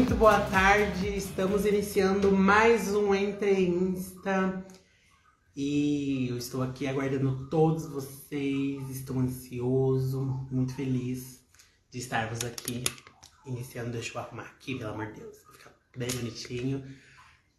Muito 0.00 0.14
boa 0.14 0.40
tarde, 0.40 1.14
estamos 1.14 1.66
iniciando 1.66 2.32
mais 2.32 2.94
um 2.94 3.14
Entre 3.14 3.66
Insta 3.66 4.64
e 5.54 6.26
eu 6.30 6.38
estou 6.38 6.62
aqui 6.62 6.86
aguardando 6.86 7.50
todos 7.50 7.84
vocês, 7.86 8.88
estou 8.88 9.18
ansioso, 9.18 10.48
muito 10.50 10.74
feliz 10.74 11.44
de 11.90 11.98
estarmos 11.98 12.40
aqui 12.40 12.82
iniciando. 13.44 13.90
Deixa 13.90 14.16
eu 14.16 14.22
arrumar 14.22 14.44
aqui, 14.44 14.78
pelo 14.78 14.94
amor 14.94 15.08
de 15.08 15.20
Deus, 15.20 15.36
vai 15.44 15.52
ficar 15.52 15.72
bem 15.94 16.08
bonitinho. 16.08 16.82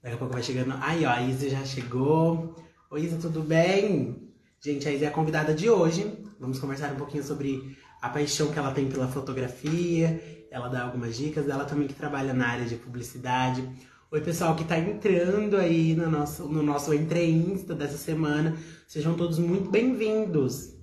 Daqui 0.02 0.16
a 0.16 0.18
pouco 0.18 0.34
vai 0.34 0.42
chegando. 0.42 0.74
Aí, 0.82 1.06
ó, 1.06 1.12
a 1.12 1.22
Isa 1.22 1.48
já 1.48 1.64
chegou. 1.64 2.56
Oi, 2.90 3.04
Isa, 3.04 3.18
tudo 3.18 3.44
bem? 3.44 4.34
Gente, 4.60 4.90
a 4.90 4.92
Isa 4.92 5.06
é 5.06 5.08
a 5.10 5.12
convidada 5.12 5.54
de 5.54 5.70
hoje. 5.70 6.12
Vamos 6.40 6.58
conversar 6.58 6.92
um 6.92 6.98
pouquinho 6.98 7.24
sobre 7.24 7.78
a 8.02 8.10
paixão 8.10 8.52
que 8.52 8.58
ela 8.58 8.72
tem 8.72 8.90
pela 8.90 9.08
fotografia. 9.08 10.41
Ela 10.52 10.68
dá 10.68 10.84
algumas 10.84 11.16
dicas. 11.18 11.48
Ela 11.48 11.64
também 11.64 11.88
que 11.88 11.94
trabalha 11.94 12.34
na 12.34 12.46
área 12.46 12.66
de 12.66 12.76
publicidade. 12.76 13.68
Oi, 14.12 14.20
pessoal 14.20 14.54
que 14.54 14.64
está 14.64 14.78
entrando 14.78 15.56
aí 15.56 15.96
no 15.96 16.12
nosso, 16.12 16.44
no 16.50 16.62
nosso 16.62 16.94
Entre 16.94 17.26
Insta 17.26 17.74
dessa 17.74 17.98
semana. 17.98 18.58
Sejam 18.86 19.16
todos 19.16 19.40
muito 19.40 19.72
bem-vindos. 19.72 20.76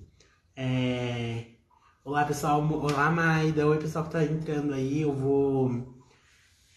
É... 0.55 1.45
Olá, 2.03 2.25
pessoal. 2.25 2.67
Olá, 2.67 3.11
Maida. 3.11 3.67
Oi, 3.67 3.77
pessoal 3.77 4.05
que 4.05 4.17
está 4.17 4.23
entrando 4.23 4.73
aí. 4.73 5.03
Eu 5.03 5.13
vou 5.13 5.95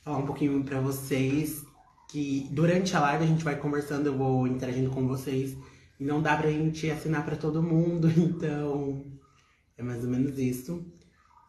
falar 0.05 0.19
um 0.19 0.27
pouquinho 0.27 0.63
para 0.63 0.79
vocês 0.79 1.65
que 2.11 2.47
durante 2.51 2.95
a 2.95 3.01
live 3.01 3.25
a 3.25 3.27
gente 3.27 3.43
vai 3.43 3.57
conversando, 3.57 4.07
eu 4.07 4.19
vou 4.19 4.47
interagindo 4.47 4.91
com 4.91 5.09
vocês. 5.09 5.57
E 5.99 6.05
não 6.05 6.21
dá 6.21 6.37
pra 6.37 6.51
gente 6.51 6.91
assinar 6.91 7.25
para 7.25 7.37
todo 7.37 7.63
mundo, 7.63 8.11
então 8.15 9.03
é 9.79 9.83
mais 9.83 10.05
ou 10.05 10.11
menos 10.11 10.39
isso. 10.39 10.85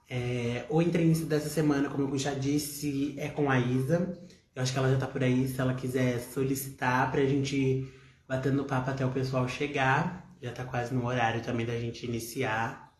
É, 0.09 0.65
o 0.69 0.81
entrevista 0.81 1.25
dessa 1.25 1.49
semana, 1.49 1.89
como 1.89 2.07
eu 2.07 2.17
já 2.17 2.33
disse, 2.33 3.15
é 3.17 3.29
com 3.29 3.49
a 3.49 3.59
Isa. 3.59 4.19
Eu 4.55 4.61
acho 4.61 4.71
que 4.71 4.77
ela 4.77 4.91
já 4.91 4.97
tá 4.97 5.07
por 5.07 5.23
aí, 5.23 5.47
se 5.47 5.59
ela 5.59 5.73
quiser 5.73 6.19
solicitar 6.19 7.11
pra 7.11 7.25
gente 7.25 7.91
batendo 8.27 8.65
papo 8.65 8.91
até 8.91 9.05
o 9.05 9.11
pessoal 9.11 9.47
chegar. 9.47 10.35
Já 10.41 10.51
tá 10.51 10.65
quase 10.65 10.93
no 10.93 11.05
horário 11.05 11.41
também 11.41 11.65
da 11.65 11.79
gente 11.79 12.05
iniciar. 12.05 12.93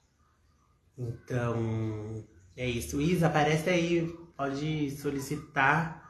Então, 0.98 2.24
é 2.56 2.68
isso. 2.68 3.02
Isa, 3.02 3.28
aparece 3.28 3.70
aí, 3.70 4.08
pode 4.36 4.92
solicitar 4.92 6.04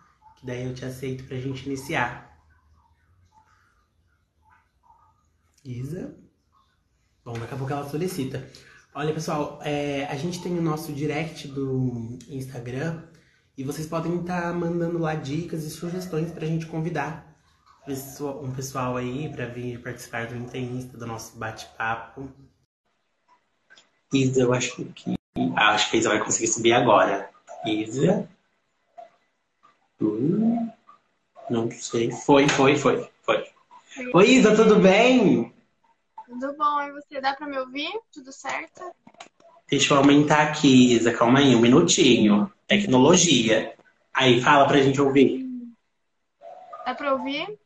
Daí 0.43 0.65
eu 0.65 0.73
te 0.73 0.83
aceito 0.83 1.23
pra 1.23 1.37
gente 1.37 1.65
iniciar. 1.65 2.37
Isa. 5.63 6.13
Bom, 7.23 7.39
daqui 7.39 7.53
a 7.53 7.57
pouco 7.57 7.71
ela 7.71 7.89
solicita. 7.89 8.45
Olha, 8.95 9.11
pessoal, 9.11 9.59
é, 9.63 10.05
a 10.05 10.15
gente 10.15 10.39
tem 10.39 10.57
o 10.57 10.61
nosso 10.61 10.93
direct 10.93 11.47
do 11.47 12.15
Instagram 12.29 13.01
e 13.57 13.63
vocês 13.63 13.87
podem 13.87 14.19
estar 14.19 14.43
tá 14.43 14.53
mandando 14.53 14.99
lá 14.99 15.15
dicas 15.15 15.63
e 15.63 15.69
sugestões 15.71 16.31
pra 16.31 16.45
gente 16.45 16.67
convidar 16.67 17.33
um 17.87 18.51
pessoal 18.51 18.95
aí 18.95 19.29
pra 19.29 19.47
vir 19.47 19.81
participar 19.81 20.27
do 20.27 20.35
Insta, 20.35 20.95
do 20.95 21.07
nosso 21.07 21.37
bate-papo. 21.37 22.29
Isa, 24.13 24.41
eu 24.41 24.53
acho 24.53 24.75
que. 24.85 25.15
Ah, 25.55 25.71
acho 25.71 25.89
que 25.89 25.97
a 25.97 25.99
Isa 25.99 26.09
vai 26.09 26.23
conseguir 26.23 26.47
subir 26.47 26.73
agora. 26.73 27.29
Isa. 27.65 28.29
Hum, 29.99 30.69
não 31.49 31.71
sei. 31.71 32.11
Foi, 32.11 32.47
foi, 32.47 32.75
foi, 32.77 33.09
foi. 33.23 33.43
Oi, 34.13 34.29
Isa, 34.29 34.55
tudo 34.55 34.79
bem? 34.79 35.52
Tudo 36.33 36.57
bom, 36.57 36.81
e 36.81 36.91
você? 36.93 37.21
Dá 37.21 37.35
pra 37.35 37.47
me 37.47 37.59
ouvir? 37.59 37.91
Tudo 38.11 38.31
certo? 38.31 38.81
Deixa 39.69 39.93
eu 39.93 39.99
aumentar 39.99 40.41
aqui, 40.41 40.93
Isa, 40.93 41.13
calma 41.13 41.37
aí, 41.37 41.55
um 41.55 41.61
minutinho. 41.61 42.51
Tecnologia. 42.67 43.75
Aí, 44.11 44.41
fala 44.41 44.67
pra 44.67 44.81
gente 44.81 44.99
ouvir. 44.99 45.47
Dá 46.85 46.95
pra 46.95 47.13
ouvir? 47.13 47.59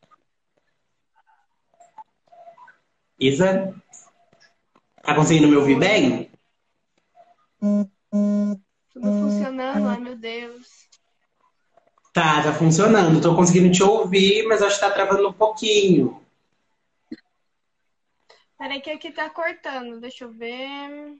Isa? 3.18 3.74
Tá 5.02 5.14
conseguindo 5.14 5.48
me 5.48 5.56
ouvir 5.56 5.78
bem? 5.78 6.30
Tudo 8.92 9.12
funcionando, 9.12 9.88
ai 9.88 9.98
meu 9.98 10.14
Deus. 10.14 10.88
Tá, 12.12 12.42
tá 12.42 12.52
funcionando. 12.52 13.22
Tô 13.22 13.34
conseguindo 13.34 13.72
te 13.72 13.82
ouvir, 13.82 14.46
mas 14.46 14.60
acho 14.60 14.74
que 14.74 14.80
tá 14.82 14.90
travando 14.90 15.26
um 15.26 15.32
pouquinho. 15.32 16.20
Peraí 18.58 18.80
que 18.80 18.90
aqui 18.90 19.12
tá 19.12 19.30
cortando. 19.30 20.00
Deixa 20.00 20.24
eu 20.24 20.32
ver. 20.32 21.16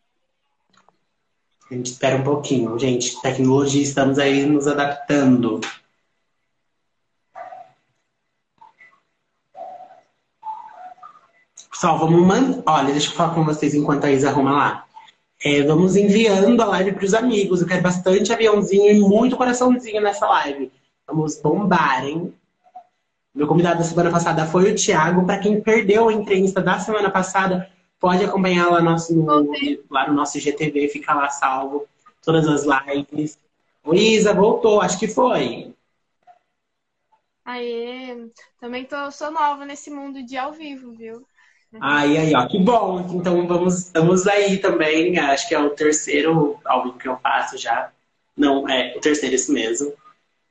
A 1.71 1.75
gente 1.75 1.93
espera 1.93 2.16
um 2.16 2.25
pouquinho. 2.25 2.78
Gente, 2.78 3.21
tecnologia, 3.22 3.82
estamos 3.82 4.19
aí 4.19 4.44
nos 4.44 4.66
adaptando. 4.66 5.60
Pessoal, 11.71 11.97
vamos 11.99 12.26
mandar. 12.26 12.62
Olha, 12.66 12.91
deixa 12.91 13.10
eu 13.10 13.15
falar 13.15 13.34
com 13.34 13.44
vocês 13.44 13.72
enquanto 13.72 14.05
a 14.05 14.10
Isa 14.10 14.31
arruma 14.31 14.50
lá. 14.50 14.87
É, 15.44 15.62
vamos 15.62 15.94
enviando 15.94 16.60
a 16.60 16.66
live 16.66 16.93
para 16.93 17.05
os 17.05 17.15
amigos. 17.15 17.60
Eu 17.60 17.69
quero 17.69 17.82
bastante 17.82 18.32
aviãozinho 18.32 18.91
e 18.91 18.99
muito 18.99 19.37
coraçãozinho 19.37 20.00
nessa 20.00 20.26
live. 20.26 20.72
Vamos 21.06 21.41
bombar, 21.41 22.05
hein? 22.05 22.34
Meu 23.38 23.47
convidado 23.47 23.78
da 23.78 23.84
semana 23.84 24.10
passada 24.10 24.44
foi 24.47 24.72
o 24.72 24.75
Thiago. 24.75 25.25
Para 25.25 25.38
quem 25.38 25.60
perdeu 25.60 26.09
a 26.09 26.12
entrevista 26.12 26.60
da 26.60 26.81
semana 26.81 27.09
passada, 27.09 27.71
pode 28.00 28.25
acompanhar 28.25 28.69
lá, 28.69 28.82
nosso, 28.82 29.15
no, 29.15 29.49
lá 29.88 30.09
no 30.09 30.15
nosso 30.15 30.41
GTV, 30.41 30.88
fica 30.88 31.15
lá 31.15 31.28
salvo. 31.28 31.87
Todas 32.21 32.49
as 32.49 32.65
lives. 32.65 33.38
O 33.84 33.94
Isa 33.94 34.34
voltou, 34.34 34.81
acho 34.81 34.99
que 34.99 35.06
foi. 35.06 35.72
Aê, 37.44 38.26
também 38.60 38.84
tô, 38.84 39.09
sou 39.12 39.31
nova 39.31 39.65
nesse 39.65 39.88
mundo 39.88 40.20
de 40.20 40.37
ao 40.37 40.53
vivo, 40.53 40.91
viu? 40.91 41.25
Aí, 41.81 42.19
aí, 42.19 42.34
ó, 42.34 42.44
que 42.49 42.59
bom. 42.59 43.06
Então 43.15 43.47
vamos, 43.47 43.84
estamos 43.84 44.26
aí 44.26 44.59
também. 44.59 45.16
Acho 45.16 45.47
que 45.47 45.55
é 45.55 45.60
o 45.60 45.70
terceiro 45.70 46.59
ao 46.65 46.82
vivo 46.82 46.99
que 46.99 47.06
eu 47.06 47.16
faço 47.19 47.56
já. 47.56 47.93
Não, 48.37 48.69
é 48.69 48.97
o 48.97 49.00
terceiro 49.00 49.37
isso 49.37 49.53
mesmo. 49.53 49.93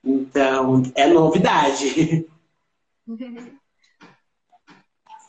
Então, 0.01 0.83
é 0.95 1.05
novidade. 1.05 2.25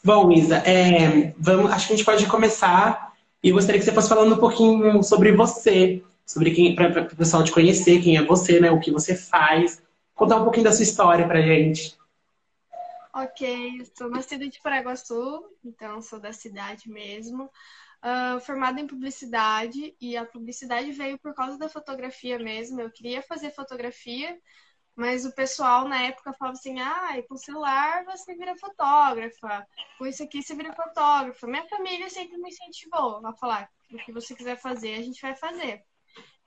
Bom, 0.05 0.33
Isa, 0.33 0.59
é, 0.59 1.35
vamos, 1.39 1.71
acho 1.71 1.87
que 1.87 1.93
a 1.93 1.97
gente 1.97 2.05
pode 2.05 2.27
começar. 2.27 3.13
E 3.43 3.53
gostaria 3.53 3.79
que 3.79 3.85
você 3.85 3.93
fosse 3.93 4.09
falando 4.09 4.35
um 4.35 4.39
pouquinho 4.39 5.03
sobre 5.03 5.33
você, 5.33 6.03
sobre 6.27 6.51
quem, 6.51 6.75
para 6.75 7.03
o 7.03 7.17
pessoal 7.17 7.45
te 7.45 7.53
conhecer, 7.53 8.03
quem 8.03 8.17
é 8.17 8.23
você, 8.23 8.61
né? 8.61 8.71
O 8.71 8.81
que 8.81 8.91
você 8.91 9.15
faz. 9.15 9.83
Contar 10.15 10.37
um 10.37 10.45
pouquinho 10.45 10.65
da 10.65 10.73
sua 10.73 10.83
história 10.83 11.27
pra 11.27 11.41
gente. 11.41 11.97
Ok, 13.15 13.85
sou 13.97 14.09
nascida 14.11 14.49
de 14.49 14.61
Paraguaçu, 14.61 15.45
então 15.65 16.01
sou 16.03 16.21
da 16.21 16.33
cidade 16.33 16.89
mesmo. 16.89 17.51
Uh, 18.05 18.39
formada 18.41 18.81
em 18.81 18.87
publicidade, 18.87 19.95
e 20.01 20.17
a 20.17 20.25
publicidade 20.25 20.93
veio 20.93 21.19
por 21.19 21.35
causa 21.35 21.59
da 21.59 21.69
fotografia 21.69 22.39
mesmo. 22.39 22.81
Eu 22.81 22.91
queria 22.91 23.23
fazer 23.23 23.51
fotografia, 23.51 24.37
mas 24.99 25.25
o 25.25 25.33
pessoal 25.33 25.87
na 25.87 26.03
época 26.03 26.33
falava 26.33 26.59
assim: 26.59 26.81
ah, 26.81 27.11
com 27.29 27.37
celular 27.37 28.05
você 28.05 28.35
vira 28.35 28.57
fotógrafa, 28.57 29.65
com 29.97 30.05
isso 30.05 30.25
aqui 30.25 30.43
você 30.43 30.57
vira 30.57 30.73
fotógrafa. 30.73 31.47
Minha 31.47 31.65
família 31.69 32.11
sempre 32.11 32.37
me 32.37 32.49
incentivou 32.49 33.25
a 33.25 33.33
falar: 33.33 33.71
o 33.93 33.97
que 33.99 34.11
você 34.11 34.35
quiser 34.35 34.57
fazer, 34.57 34.97
a 34.97 35.03
gente 35.03 35.23
vai 35.23 35.37
fazer, 35.37 35.85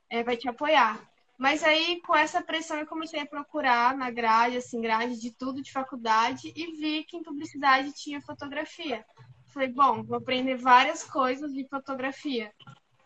é, 0.09 0.21
vai 0.21 0.35
te 0.35 0.49
apoiar. 0.49 1.01
Mas 1.37 1.63
aí, 1.63 2.01
com 2.01 2.13
essa 2.13 2.43
pressão, 2.43 2.77
eu 2.77 2.85
comecei 2.85 3.21
a 3.21 3.25
procurar 3.25 3.95
na 3.95 4.11
grade, 4.11 4.57
assim, 4.57 4.81
grade 4.81 5.17
de 5.17 5.31
tudo 5.31 5.61
de 5.61 5.71
faculdade 5.71 6.51
e 6.53 6.73
vi 6.73 7.05
que 7.05 7.15
em 7.15 7.23
publicidade 7.23 7.93
tinha 7.93 8.21
fotografia. 8.21 9.05
Falei, 9.47 9.69
bom, 9.69 10.03
vou 10.03 10.17
aprender 10.17 10.55
várias 10.55 11.05
coisas 11.05 11.53
de 11.53 11.65
fotografia. 11.69 12.51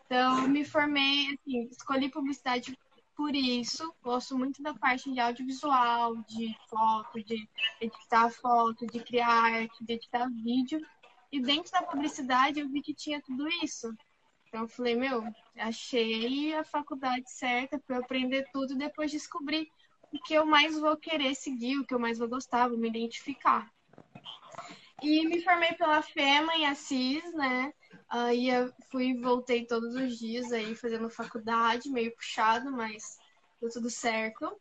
Então, 0.05 0.47
me 0.47 0.65
formei, 0.65 1.35
assim, 1.35 1.69
escolhi 1.71 2.09
publicidade 2.09 2.75
por 3.15 3.33
isso, 3.33 3.93
gosto 4.03 4.37
muito 4.37 4.61
da 4.61 4.73
parte 4.73 5.11
de 5.11 5.19
audiovisual, 5.19 6.15
de 6.27 6.55
foto, 6.69 7.23
de 7.23 7.47
editar 7.79 8.29
foto, 8.29 8.85
de 8.87 8.99
criar 8.99 9.29
arte, 9.29 9.83
de 9.83 9.93
editar 9.93 10.27
vídeo. 10.29 10.79
E 11.31 11.39
dentro 11.39 11.71
da 11.71 11.83
publicidade 11.83 12.59
eu 12.59 12.69
vi 12.69 12.81
que 12.81 12.93
tinha 12.93 13.21
tudo 13.21 13.47
isso. 13.63 13.93
Então 14.47 14.61
eu 14.61 14.67
falei, 14.67 14.95
meu, 14.95 15.23
achei 15.57 16.53
a 16.55 16.63
faculdade 16.63 17.29
certa 17.31 17.79
para 17.79 17.97
eu 17.97 18.01
aprender 18.01 18.45
tudo 18.51 18.73
e 18.73 18.77
depois 18.77 19.11
descobrir 19.11 19.69
o 20.11 20.21
que 20.21 20.33
eu 20.33 20.45
mais 20.45 20.77
vou 20.79 20.95
querer 20.97 21.35
seguir, 21.35 21.77
o 21.77 21.85
que 21.85 21.93
eu 21.93 21.99
mais 21.99 22.17
vou 22.17 22.27
gostar, 22.27 22.67
vou 22.67 22.77
me 22.77 22.87
identificar. 22.87 23.69
E 25.01 25.27
me 25.27 25.41
formei 25.43 25.73
pela 25.73 26.01
FEMA 26.01 26.55
em 26.55 26.65
Assis, 26.67 27.33
né? 27.33 27.73
Aí 28.09 28.49
eu 28.49 28.71
fui 28.91 29.09
e 29.09 29.21
voltei 29.21 29.65
todos 29.65 29.95
os 29.95 30.17
dias 30.17 30.51
aí 30.51 30.75
fazendo 30.75 31.09
faculdade, 31.09 31.89
meio 31.89 32.15
puxado, 32.15 32.71
mas 32.71 33.17
deu 33.61 33.69
tudo 33.71 33.89
certo. 33.89 34.59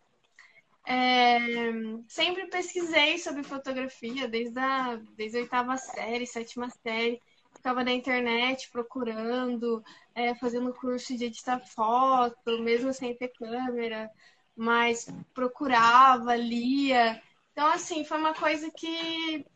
É, 0.86 1.72
sempre 2.08 2.48
pesquisei 2.48 3.18
sobre 3.18 3.42
fotografia, 3.42 4.28
desde 4.28 4.58
a, 4.58 4.96
desde 5.16 5.38
a 5.38 5.40
oitava 5.42 5.76
série, 5.78 6.26
sétima 6.26 6.68
série. 6.70 7.20
Ficava 7.56 7.82
na 7.84 7.92
internet 7.92 8.70
procurando, 8.70 9.82
é, 10.14 10.34
fazendo 10.34 10.74
curso 10.74 11.16
de 11.16 11.24
editar 11.26 11.58
foto, 11.60 12.62
mesmo 12.62 12.92
sem 12.92 13.16
ter 13.16 13.28
câmera. 13.28 14.10
mas 14.56 15.06
procurava, 15.34 16.36
lia. 16.36 17.22
Então, 17.52 17.66
assim, 17.68 18.04
foi 18.04 18.18
uma 18.18 18.34
coisa 18.34 18.70
que 18.76 19.46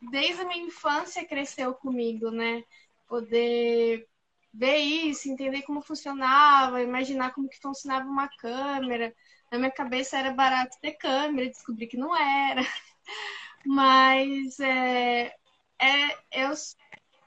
desde 0.00 0.42
a 0.42 0.46
minha 0.46 0.64
infância 0.66 1.26
cresceu 1.26 1.74
comigo, 1.74 2.30
né? 2.30 2.62
Poder 3.10 4.08
ver 4.54 4.78
isso, 4.78 5.28
entender 5.30 5.62
como 5.64 5.82
funcionava, 5.82 6.82
imaginar 6.82 7.34
como 7.34 7.50
que 7.50 7.60
funcionava 7.60 8.06
uma 8.08 8.28
câmera. 8.28 9.14
Na 9.52 9.58
minha 9.58 9.72
cabeça 9.72 10.18
era 10.18 10.32
barato 10.32 10.78
ter 10.80 10.92
câmera, 10.94 11.48
descobri 11.50 11.88
que 11.88 11.98
não 11.98 12.16
era. 12.16 12.62
Mas 13.66 14.60
é, 14.60 15.34
é, 15.80 16.18
eu, 16.32 16.52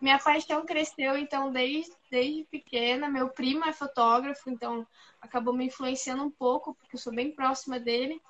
minha 0.01 0.19
paixão 0.19 0.65
cresceu, 0.65 1.17
então, 1.17 1.51
desde, 1.51 1.91
desde 2.11 2.45
pequena. 2.45 3.09
Meu 3.09 3.29
primo 3.29 3.65
é 3.65 3.73
fotógrafo, 3.73 4.49
então 4.49 4.87
acabou 5.21 5.53
me 5.53 5.65
influenciando 5.67 6.23
um 6.23 6.31
pouco, 6.31 6.75
porque 6.75 6.95
eu 6.95 6.99
sou 6.99 7.13
bem 7.13 7.35
próxima 7.35 7.79
dele. 7.79 8.21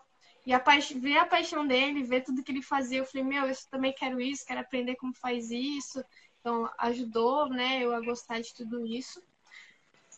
E 0.45 0.53
a 0.53 0.63
ver 0.99 1.17
a 1.17 1.25
paixão 1.25 1.65
dele, 1.67 2.03
ver 2.03 2.23
tudo 2.23 2.43
que 2.43 2.51
ele 2.51 2.61
fazia, 2.61 2.99
eu 2.99 3.05
falei, 3.05 3.23
meu, 3.25 3.47
eu 3.47 3.55
também 3.71 3.93
quero 3.93 4.19
isso, 4.21 4.45
quero 4.45 4.59
aprender 4.61 4.95
como 4.97 5.13
faz 5.15 5.51
isso. 5.51 6.03
Então, 6.43 6.69
ajudou, 6.77 7.47
né, 7.47 7.81
eu 7.81 7.95
a 7.95 8.01
gostar 8.01 8.41
de 8.41 8.53
tudo 8.53 8.85
isso. 8.85 9.23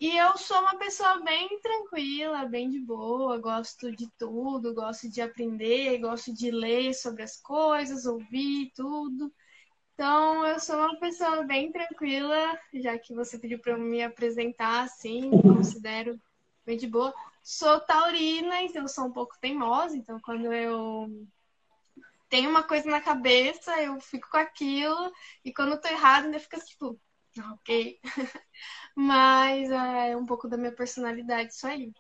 E 0.01 0.18
eu 0.18 0.36
sou 0.38 0.60
uma 0.60 0.75
pessoa 0.75 1.22
bem 1.22 1.60
tranquila, 1.62 2.48
bem 2.48 2.68
de 2.72 2.80
boa, 2.80 3.38
gosto 3.38 3.92
de 3.92 4.10
tudo, 4.18 4.74
gosto 4.74 5.07
de 5.07 5.22
aprender, 5.22 6.00
gosto 6.00 6.33
de 6.33 6.50
ler 6.50 6.95
sobre 6.95 7.22
as 7.22 7.39
coisas, 7.39 8.07
ouvir 8.07 8.72
tudo. 8.75 9.31
Então, 9.94 10.44
eu 10.48 10.60
sou 10.60 10.77
uma 10.77 11.00
pessoa 11.00 11.44
bem 11.44 11.72
tranquila, 11.72 12.60
já 12.74 12.98
que 12.98 13.13
você 13.13 13.38
pediu 13.38 13.60
para 13.60 13.78
me 13.78 14.04
apresentar 14.04 14.81
assim, 14.81 15.30
considero 15.44 16.19
bem 16.66 16.75
de 16.75 16.88
boa. 16.88 17.13
Sou 17.44 17.80
taurina, 17.81 18.63
então 18.63 18.88
sou 18.88 19.06
um 19.06 19.13
pouco 19.13 19.38
teimosa, 19.39 19.95
então 19.95 20.19
quando 20.21 20.51
eu 20.51 21.07
tenho 22.30 22.50
uma 22.50 22.63
coisa 22.63 22.89
na 22.89 23.01
cabeça, 23.01 23.81
eu 23.81 24.00
fico 24.00 24.30
com 24.30 24.38
aquilo, 24.38 25.12
e 25.44 25.54
quando 25.54 25.72
eu 25.72 25.81
tô 25.81 25.88
errado, 25.88 26.25
ainda 26.25 26.39
fica 26.39 26.57
tipo, 26.60 27.00
ah, 27.39 27.54
ok. 27.54 28.00
Mas 28.95 29.69
é 29.69 30.16
um 30.16 30.25
pouco 30.25 30.48
da 30.48 30.57
minha 30.57 30.72
personalidade, 30.72 31.54
isso 31.54 31.68
aí. 31.68 31.92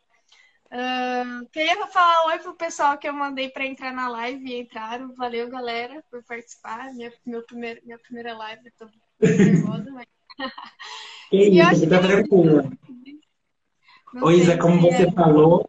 Uh, 0.67 1.47
queria 1.51 1.87
falar 1.87 2.25
oi 2.27 2.39
pro 2.39 2.55
pessoal 2.55 2.97
que 2.97 3.07
eu 3.07 3.13
mandei 3.13 3.49
para 3.49 3.65
entrar 3.65 3.93
na 3.93 4.09
live 4.09 4.45
e 4.45 4.61
entraram. 4.61 5.13
Valeu, 5.15 5.49
galera, 5.49 6.03
por 6.09 6.23
participar. 6.23 6.93
Minha, 6.93 7.13
meu 7.25 7.43
primeiro, 7.43 7.81
minha 7.85 7.99
primeira 7.99 8.35
live, 8.35 8.71
tô 8.71 8.87
nervosa, 9.19 9.91
mas. 9.91 10.05
Que 11.29 11.49
isso, 11.49 11.89
tá 11.89 11.99
tranquila. 11.99 12.69
Oi, 14.21 14.35
Isa, 14.35 14.57
como 14.57 14.79
você 14.79 15.11
falou, 15.11 15.67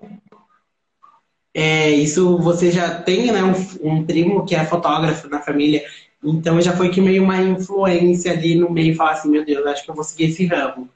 é, 1.59 1.91
isso 1.91 2.37
você 2.37 2.71
já 2.71 3.01
tem 3.01 3.33
né, 3.33 3.43
um, 3.43 3.55
um, 3.91 4.05
primo 4.05 4.45
que 4.45 4.55
é 4.55 4.63
fotógrafo 4.67 5.27
na 5.27 5.41
família, 5.41 5.83
então 6.23 6.61
já 6.61 6.77
foi 6.77 6.91
que 6.91 7.01
meio 7.01 7.23
uma 7.23 7.41
influência 7.41 8.31
ali 8.31 8.57
no 8.57 8.71
meio, 8.71 8.95
falar 8.95 9.13
assim, 9.13 9.31
meu 9.31 9.43
Deus, 9.43 9.65
acho 9.65 9.83
que 9.83 9.91
eu 9.91 9.95
vou 9.95 10.05
seguir 10.05 10.25
esse 10.25 10.45
ramo. 10.45 10.91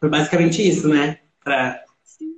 Foi 0.00 0.08
basicamente 0.08 0.68
isso, 0.68 0.88
né? 0.88 1.20
Pra... 1.38 1.84
Sim, 2.02 2.34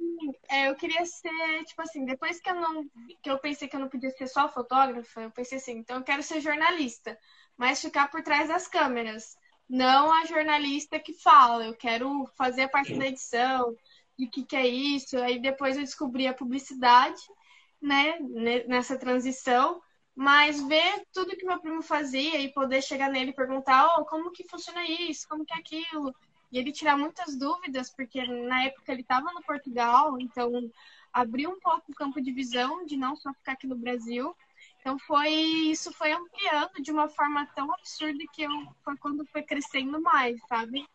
é, 0.50 0.68
eu 0.68 0.74
queria 0.74 1.02
ser, 1.06 1.64
tipo 1.64 1.80
assim, 1.80 2.04
depois 2.04 2.42
que 2.42 2.50
eu 2.50 2.56
não. 2.56 2.84
que 3.22 3.30
eu 3.30 3.38
pensei 3.38 3.66
que 3.66 3.74
eu 3.74 3.80
não 3.80 3.88
podia 3.88 4.10
ser 4.10 4.26
só 4.26 4.50
fotógrafa, 4.50 5.22
eu 5.22 5.30
pensei 5.30 5.56
assim, 5.56 5.78
então 5.78 5.96
eu 5.96 6.02
quero 6.02 6.22
ser 6.22 6.42
jornalista, 6.42 7.16
mas 7.56 7.80
ficar 7.80 8.10
por 8.10 8.22
trás 8.22 8.48
das 8.48 8.68
câmeras. 8.68 9.34
Não 9.66 10.12
a 10.12 10.26
jornalista 10.26 10.98
que 10.98 11.14
fala, 11.14 11.64
eu 11.64 11.74
quero 11.74 12.28
fazer 12.36 12.64
a 12.64 12.68
parte 12.68 12.92
da 12.98 13.06
edição, 13.06 13.74
de 14.18 14.26
o 14.26 14.30
que, 14.30 14.44
que 14.44 14.56
é 14.56 14.66
isso. 14.66 15.16
Aí 15.16 15.40
depois 15.40 15.78
eu 15.78 15.82
descobri 15.82 16.26
a 16.26 16.34
publicidade 16.34 17.22
né, 17.82 18.18
nessa 18.66 18.96
transição, 18.96 19.82
mas 20.14 20.62
ver 20.62 21.04
tudo 21.12 21.36
que 21.36 21.44
meu 21.44 21.60
primo 21.60 21.82
fazia 21.82 22.38
e 22.38 22.52
poder 22.52 22.82
chegar 22.82 23.10
nele 23.10 23.30
e 23.30 23.34
perguntar, 23.34 23.96
oh, 23.98 24.04
como 24.04 24.30
que 24.30 24.48
funciona 24.48 24.84
isso, 24.86 25.26
como 25.28 25.44
que 25.44 25.52
é 25.52 25.56
aquilo, 25.56 26.14
e 26.52 26.58
ele 26.58 26.70
tirar 26.70 26.96
muitas 26.96 27.36
dúvidas, 27.36 27.90
porque 27.90 28.22
na 28.24 28.64
época 28.64 28.92
ele 28.92 29.00
estava 29.00 29.32
no 29.32 29.42
Portugal, 29.42 30.20
então 30.20 30.70
abriu 31.12 31.50
um 31.50 31.58
pouco 31.58 31.90
o 31.90 31.94
campo 31.94 32.20
de 32.20 32.30
visão 32.30 32.84
de 32.84 32.96
não 32.96 33.16
só 33.16 33.32
ficar 33.32 33.52
aqui 33.52 33.66
no 33.66 33.76
Brasil. 33.76 34.36
Então 34.80 34.98
foi 34.98 35.30
isso 35.30 35.92
foi 35.92 36.12
ampliando 36.12 36.82
de 36.82 36.92
uma 36.92 37.08
forma 37.08 37.46
tão 37.54 37.72
absurda 37.72 38.22
que 38.32 38.42
eu 38.42 38.50
foi 38.84 38.96
quando 38.96 39.24
foi 39.26 39.42
crescendo 39.42 40.00
mais, 40.00 40.40
sabe? 40.46 40.86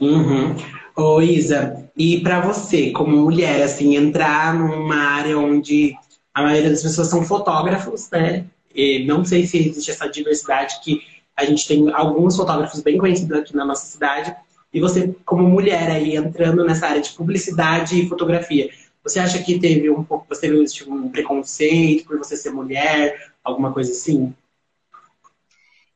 Uhum. 0.00 0.54
Ô 0.96 1.20
Isa, 1.20 1.88
e 1.96 2.20
para 2.20 2.40
você, 2.40 2.90
como 2.90 3.16
mulher, 3.16 3.62
assim, 3.62 3.96
entrar 3.96 4.54
numa 4.54 4.96
área 4.96 5.38
onde 5.38 5.96
a 6.34 6.42
maioria 6.42 6.70
das 6.70 6.82
pessoas 6.82 7.08
são 7.08 7.24
fotógrafos, 7.24 8.08
né? 8.10 8.44
E 8.74 9.04
não 9.04 9.24
sei 9.24 9.46
se 9.46 9.58
existe 9.58 9.90
essa 9.90 10.08
diversidade 10.08 10.80
que 10.82 11.02
a 11.36 11.44
gente 11.44 11.66
tem 11.66 11.92
alguns 11.92 12.36
fotógrafos 12.36 12.80
bem 12.80 12.98
conhecidos 12.98 13.38
aqui 13.38 13.54
na 13.54 13.64
nossa 13.64 13.86
cidade. 13.86 14.34
E 14.72 14.80
você, 14.80 15.14
como 15.24 15.42
mulher 15.44 15.90
aí, 15.90 16.16
entrando 16.16 16.64
nessa 16.64 16.86
área 16.86 17.00
de 17.00 17.12
publicidade 17.12 18.00
e 18.00 18.08
fotografia, 18.08 18.70
você 19.02 19.18
acha 19.18 19.42
que 19.42 19.58
teve 19.58 19.88
um 19.88 20.02
pouco, 20.04 20.26
você 20.28 20.42
teve 20.42 20.64
tipo, 20.66 20.92
um 20.92 21.08
preconceito 21.08 22.06
por 22.06 22.18
você 22.18 22.36
ser 22.36 22.50
mulher, 22.50 23.32
alguma 23.42 23.72
coisa 23.72 23.92
assim? 23.92 24.34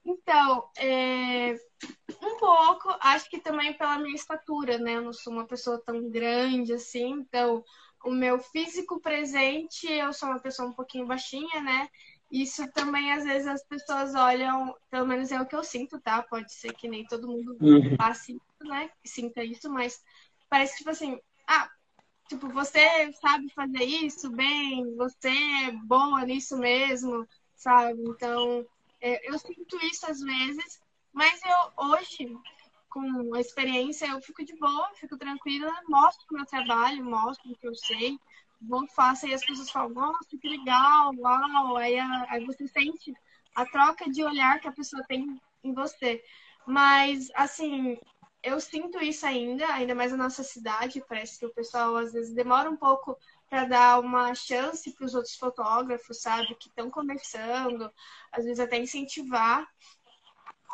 Então, 0.05 0.65
é, 0.77 1.57
um 2.23 2.39
pouco, 2.39 2.95
acho 3.01 3.29
que 3.29 3.41
também 3.41 3.73
pela 3.73 3.99
minha 3.99 4.15
estatura, 4.15 4.79
né? 4.79 4.97
Eu 4.97 5.03
não 5.03 5.13
sou 5.13 5.33
uma 5.33 5.47
pessoa 5.47 5.83
tão 5.85 6.09
grande 6.09 6.73
assim, 6.73 7.11
então 7.11 7.65
o 8.05 8.11
meu 8.11 8.39
físico 8.39 9.01
presente, 9.01 9.87
eu 9.87 10.13
sou 10.13 10.29
uma 10.29 10.41
pessoa 10.41 10.69
um 10.69 10.73
pouquinho 10.73 11.07
baixinha, 11.07 11.61
né? 11.61 11.89
Isso 12.31 12.67
também, 12.73 13.13
às 13.13 13.25
vezes, 13.25 13.47
as 13.47 13.63
pessoas 13.65 14.15
olham, 14.15 14.75
pelo 14.91 15.07
menos 15.07 15.31
é 15.31 15.41
o 15.41 15.47
que 15.47 15.55
eu 15.55 15.63
sinto, 15.63 16.01
tá? 16.01 16.23
Pode 16.23 16.53
ser 16.53 16.73
que 16.73 16.89
nem 16.89 17.05
todo 17.05 17.29
mundo 17.29 17.57
uhum. 17.61 17.97
passe, 17.97 18.41
né? 18.63 18.91
Sinta 19.05 19.45
isso, 19.45 19.71
mas 19.71 20.03
parece 20.49 20.79
tipo 20.79 20.91
assim, 20.91 21.21
ah, 21.47 21.71
tipo, 22.29 22.49
você 22.49 23.13
sabe 23.21 23.51
fazer 23.51 23.85
isso 23.85 24.31
bem, 24.31 24.97
você 24.97 25.29
é 25.29 25.73
boa 25.85 26.25
nisso 26.25 26.57
mesmo, 26.57 27.27
sabe? 27.55 28.03
Então, 28.09 28.67
é, 29.01 29.29
eu 29.29 29.39
sinto 29.39 29.77
isso 29.85 30.07
às 30.11 30.21
vezes, 30.21 30.81
mas 31.13 31.41
eu 31.45 31.87
hoje, 31.87 32.37
com 32.89 33.35
a 33.35 33.41
experiência, 33.41 34.07
eu 34.07 34.21
fico 34.21 34.45
de 34.45 34.57
boa, 34.57 34.91
fico 34.95 35.17
tranquila, 35.17 35.73
mostro 35.89 36.27
o 36.31 36.35
meu 36.35 36.47
trabalho, 36.47 37.05
mostro 37.05 37.51
o 37.51 37.57
que 37.57 37.67
eu 37.67 37.75
sei, 37.75 38.19
vou, 38.61 38.87
faço 38.89 39.27
e 39.27 39.35
as 39.35 39.45
pessoas 39.45 39.71
falam, 39.71 39.91
nossa, 39.91 40.37
que 40.39 40.49
legal, 40.49 41.13
uau, 41.19 41.77
aí, 41.77 41.99
aí 41.99 42.45
você 42.45 42.67
sente 42.69 43.13
a 43.55 43.65
troca 43.67 44.11
de 44.11 44.25
olhar 44.25 44.61
que 44.61 44.69
a 44.69 44.73
pessoa 44.73 45.03
tem 45.07 45.41
em 45.65 45.75
você. 45.75 46.23
Mas, 46.67 47.29
assim, 47.35 47.99
eu 48.43 48.61
sinto 48.61 48.99
isso 49.03 49.27
ainda, 49.27 49.67
ainda 49.73 49.95
mais 49.95 50.13
na 50.13 50.19
nossa 50.19 50.43
cidade, 50.43 51.05
parece 51.09 51.39
que 51.39 51.47
o 51.47 51.55
pessoal 51.55 51.97
às 51.97 52.13
vezes 52.13 52.35
demora 52.35 52.71
um 52.71 52.77
pouco 52.77 53.17
para 53.49 53.65
dar 53.65 54.01
uma 54.01 54.35
chance 54.35 54.93
para 54.95 55.05
os 55.05 55.15
outros 55.15 55.37
fotógrafos, 55.37 56.21
sabe, 56.21 56.55
que 56.57 56.69
estão 56.69 56.91
começando, 56.91 57.91
às 58.33 58.45
vezes 58.45 58.61
até 58.61 58.79
incentivar. 58.79 59.67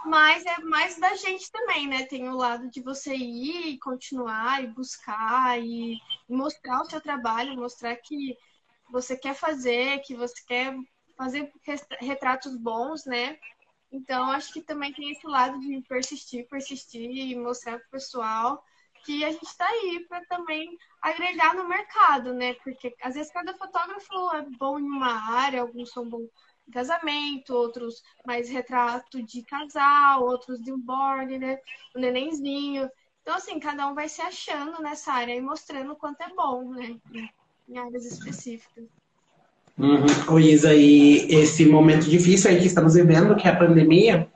Mas 0.05 0.45
é 0.47 0.59
mais 0.61 0.99
da 0.99 1.15
gente 1.17 1.51
também, 1.51 1.87
né? 1.87 2.05
Tem 2.05 2.29
o 2.29 2.37
lado 2.37 2.71
de 2.71 2.81
você 2.81 3.15
ir 3.15 3.69
e 3.69 3.79
continuar 3.79 4.63
e 4.63 4.69
buscar 4.69 5.61
e 5.61 5.99
mostrar 6.29 6.83
o 6.83 6.85
seu 6.87 7.01
trabalho, 7.01 7.57
mostrar 7.57 7.97
que 7.97 8.37
você 8.91 9.17
quer 9.17 9.35
fazer, 9.35 10.01
que 10.01 10.15
você 10.15 10.43
quer 10.47 10.77
fazer 11.17 11.53
retratos 12.01 12.57
bons, 12.57 13.05
né? 13.05 13.39
Então, 13.91 14.31
acho 14.31 14.53
que 14.53 14.63
também 14.63 14.93
tem 14.93 15.11
esse 15.11 15.27
lado 15.27 15.59
de 15.61 15.83
persistir, 15.89 16.47
persistir 16.49 17.11
e 17.11 17.35
mostrar 17.35 17.79
pro 17.79 17.91
pessoal 17.91 18.63
que 19.05 19.25
a 19.25 19.31
gente 19.31 19.45
está 19.45 19.67
aí 19.67 20.05
para 20.09 20.25
também 20.27 20.77
agregar 21.01 21.55
no 21.55 21.69
mercado, 21.69 22.35
né? 22.35 22.55
Porque 22.55 22.95
às 23.03 23.15
vezes 23.15 23.33
cada 23.33 23.57
fotógrafo 23.57 24.35
é 24.35 24.43
bom 24.59 24.79
em 24.79 24.85
uma 24.85 25.13
área, 25.13 25.63
alguns 25.63 25.91
são 25.91 26.09
bons 26.09 26.29
casamento, 26.73 27.55
outros 27.55 28.03
mais 28.27 28.49
retrato 28.49 29.23
de 29.23 29.43
casal, 29.43 30.23
outros 30.25 30.61
de 30.63 30.73
um 30.73 30.83
né? 31.39 31.59
O 31.95 31.99
nenenzinho. 31.99 32.89
Então, 33.23 33.37
assim, 33.37 33.59
cada 33.61 33.87
um 33.87 33.95
vai 33.95 34.09
se 34.09 34.23
achando 34.23 34.83
nessa 34.83 35.13
área 35.13 35.35
e 35.35 35.41
mostrando 35.41 35.93
o 35.93 35.97
quanto 35.97 36.23
é 36.23 36.29
bom, 36.35 36.73
né? 36.73 36.97
Em 37.69 37.79
áreas 37.79 38.07
específicas. 38.07 38.85
Uhum. 39.79 40.39
Isa, 40.39 40.75
e 40.75 41.27
esse 41.33 41.65
momento 41.67 42.09
difícil 42.09 42.51
aí 42.51 42.59
que 42.59 42.67
estamos 42.67 42.95
vivendo, 42.95 43.37
que 43.37 43.47
é 43.47 43.51
a 43.51 43.57
pandemia, 43.57 44.29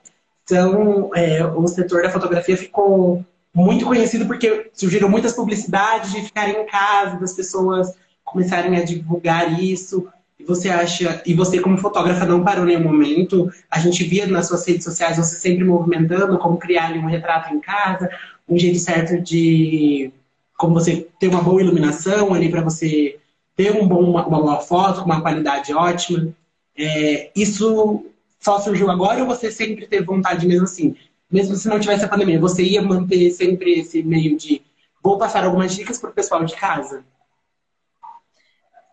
então 0.45 1.11
é, 1.15 1.45
o 1.45 1.67
setor 1.67 2.03
da 2.03 2.11
fotografia 2.11 2.57
ficou 2.57 3.25
muito 3.55 3.85
conhecido 3.85 4.27
porque 4.27 4.71
surgiram 4.73 5.09
muitas 5.09 5.33
publicidades 5.33 6.13
de 6.13 6.23
ficarem 6.23 6.63
em 6.63 6.67
casa, 6.67 7.19
das 7.19 7.33
pessoas 7.33 7.95
começarem 8.25 8.77
a 8.77 8.85
divulgar 8.85 9.61
isso. 9.61 10.09
E 10.43 10.45
você 10.45 10.69
acha, 10.69 11.23
e 11.25 11.35
você 11.35 11.61
como 11.61 11.79
fotógrafa 11.79 12.27
não 12.27 12.43
parou 12.43 12.65
em 12.65 12.69
nenhum 12.77 12.83
momento, 12.83 13.49
a 13.71 13.79
gente 13.79 14.03
via 14.03 14.27
nas 14.27 14.49
suas 14.49 14.67
redes 14.67 14.83
sociais 14.83 15.17
você 15.17 15.37
sempre 15.37 15.65
movimentando 15.65 16.37
como 16.37 16.59
criar 16.59 16.93
um 16.93 17.07
retrato 17.07 17.55
em 17.55 17.61
casa, 17.61 18.11
um 18.49 18.59
jeito 18.59 18.81
certo 18.81 19.23
de 19.23 20.13
como 20.59 20.75
você 20.75 21.07
ter 21.21 21.29
uma 21.29 21.43
boa 21.43 21.63
iluminação 21.63 22.35
ali 22.35 22.51
para 22.51 22.61
você 22.61 23.21
ter 23.55 23.73
um 23.73 23.87
bom, 23.87 24.03
uma, 24.03 24.27
uma 24.27 24.41
boa 24.41 24.61
foto 24.61 25.01
com 25.01 25.07
uma 25.07 25.21
qualidade 25.21 25.73
ótima. 25.73 26.35
É, 26.77 27.31
isso 27.37 28.05
só 28.41 28.59
surgiu 28.59 28.91
agora 28.91 29.21
ou 29.21 29.27
você 29.29 29.49
sempre 29.49 29.87
teve 29.87 30.05
vontade 30.05 30.45
mesmo 30.45 30.65
assim? 30.65 30.97
Mesmo 31.31 31.55
se 31.55 31.69
não 31.69 31.79
tivesse 31.79 32.05
a 32.05 32.09
pandemia, 32.09 32.41
você 32.41 32.65
ia 32.65 32.83
manter 32.83 33.31
sempre 33.31 33.79
esse 33.79 34.03
meio 34.03 34.37
de 34.37 34.61
vou 35.03 35.19
passar 35.19 35.45
algumas 35.45 35.75
dicas 35.75 35.99
para 35.99 36.11
o 36.11 36.13
pessoal 36.13 36.45
de 36.45 36.57
casa? 36.57 37.05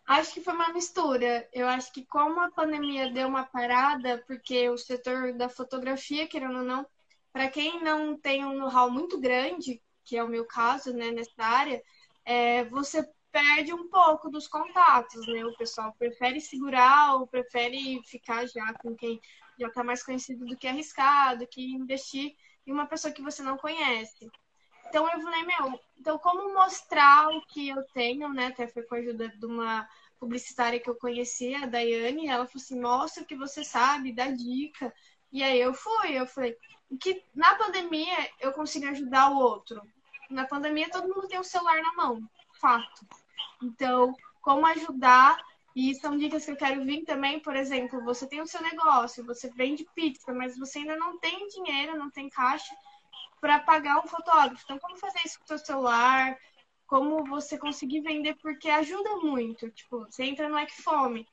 Acho 0.10 0.34
que 0.34 0.42
foi 0.42 0.56
uma 0.56 0.74
mistura. 0.74 1.48
Eu 1.54 1.68
acho 1.68 1.94
que 1.94 2.04
como 2.04 2.42
a 2.42 2.50
pandemia 2.50 3.12
deu 3.14 3.28
uma 3.28 3.46
parada, 3.46 4.18
porque 4.26 4.68
o 4.68 4.76
setor 4.76 5.34
da 5.34 5.48
fotografia, 5.48 6.28
querendo 6.28 6.58
ou 6.58 6.64
não, 6.64 6.84
para 7.32 7.48
quem 7.48 7.84
não 7.84 8.18
tem 8.18 8.44
um 8.44 8.58
know-how 8.58 8.90
muito 8.90 9.20
grande, 9.20 9.80
que 10.04 10.18
é 10.18 10.24
o 10.24 10.28
meu 10.28 10.46
caso, 10.46 10.92
né, 10.94 11.12
nessa 11.12 11.44
área, 11.44 11.80
é, 12.26 12.64
você 12.66 13.08
perde 13.32 13.72
um 13.72 13.88
pouco 13.88 14.32
dos 14.32 14.48
contatos, 14.48 15.28
né? 15.28 15.46
O 15.46 15.56
pessoal 15.56 15.94
prefere 16.00 16.42
segurar 16.42 17.14
ou 17.14 17.28
prefere 17.28 18.02
ficar 18.04 18.48
já 18.48 18.74
com 18.82 18.96
quem 18.96 19.22
já 19.60 19.68
está 19.68 19.84
mais 19.84 20.02
conhecido 20.02 20.44
do 20.44 20.58
que 20.58 20.68
arriscado, 20.68 21.46
que 21.46 21.62
investir 21.62 22.36
em 22.66 22.72
uma 22.72 22.88
pessoa 22.88 23.14
que 23.14 23.22
você 23.22 23.44
não 23.44 23.58
conhece. 23.58 24.28
Então 24.88 25.08
eu 25.08 25.22
falei, 25.22 25.44
meu, 25.44 25.80
então 26.00 26.18
como 26.18 26.52
mostrar 26.52 27.30
o 27.30 27.46
que 27.46 27.70
eu 27.70 27.84
tenho, 27.94 28.34
né? 28.34 28.48
Até 28.48 28.68
foi 28.68 28.82
com 28.82 28.96
a 28.96 28.98
ajuda 28.98 29.30
de 29.30 29.46
uma 29.46 29.88
publicitária 30.20 30.80
que 30.80 30.90
eu 30.90 30.96
conhecia, 30.96 31.64
a 31.64 31.66
Daiane, 31.66 32.28
ela 32.28 32.46
falou 32.46 32.62
assim, 32.62 32.82
mostra 32.82 33.24
o 33.24 33.26
que 33.26 33.36
você 33.36 33.64
sabe, 33.64 34.14
dá 34.14 34.30
dica. 34.30 34.94
E 35.32 35.44
aí 35.44 35.60
eu 35.60 35.74
fui, 35.74 36.12
eu 36.12 36.28
falei, 36.28 36.56
que 37.00 37.24
na 37.34 37.56
pandemia 37.56 38.30
eu 38.40 38.52
consigo 38.52 38.88
ajudar 38.88 39.32
o 39.32 39.38
outro. 39.38 39.82
Na 40.30 40.46
pandemia 40.46 40.90
todo 40.90 41.08
mundo 41.08 41.28
tem 41.28 41.40
um 41.40 41.44
celular 41.44 41.82
na 41.82 41.94
mão, 41.94 42.22
fato. 42.60 43.06
Então, 43.64 44.14
como 44.42 44.66
ajudar 44.68 45.38
e 45.76 45.94
são 45.96 46.18
dicas 46.18 46.46
que 46.46 46.52
eu 46.52 46.58
quero 46.58 46.84
vir 46.84 47.04
também, 47.06 47.40
por 47.40 47.56
exemplo, 47.56 48.04
você 48.04 48.28
tem 48.28 48.42
o 48.42 48.48
seu 48.48 48.62
negócio, 48.62 49.26
você 49.26 49.50
vende 49.50 49.88
pizza, 49.96 50.34
mas 50.34 50.58
você 50.58 50.80
ainda 50.80 50.98
não 50.98 51.20
tem 51.20 51.48
dinheiro, 51.48 51.98
não 51.98 52.10
tem 52.10 52.30
caixa 52.30 52.76
para 53.40 53.60
pagar 53.60 54.00
um 54.00 54.08
fotógrafo. 54.08 54.62
Então, 54.64 54.80
como 54.80 54.98
fazer 54.98 55.20
isso 55.26 55.38
com 55.40 55.46
o 55.46 55.48
seu 55.48 55.60
celular? 55.60 56.38
Como 56.90 57.24
você 57.26 57.56
conseguir 57.56 58.02
vender? 58.02 58.36
Porque 58.42 58.68
ajuda 58.68 59.18
muito. 59.18 59.70
Tipo, 59.70 60.00
você 60.00 60.24
entra 60.24 60.50
no 60.50 60.58
Fome, 60.84 61.24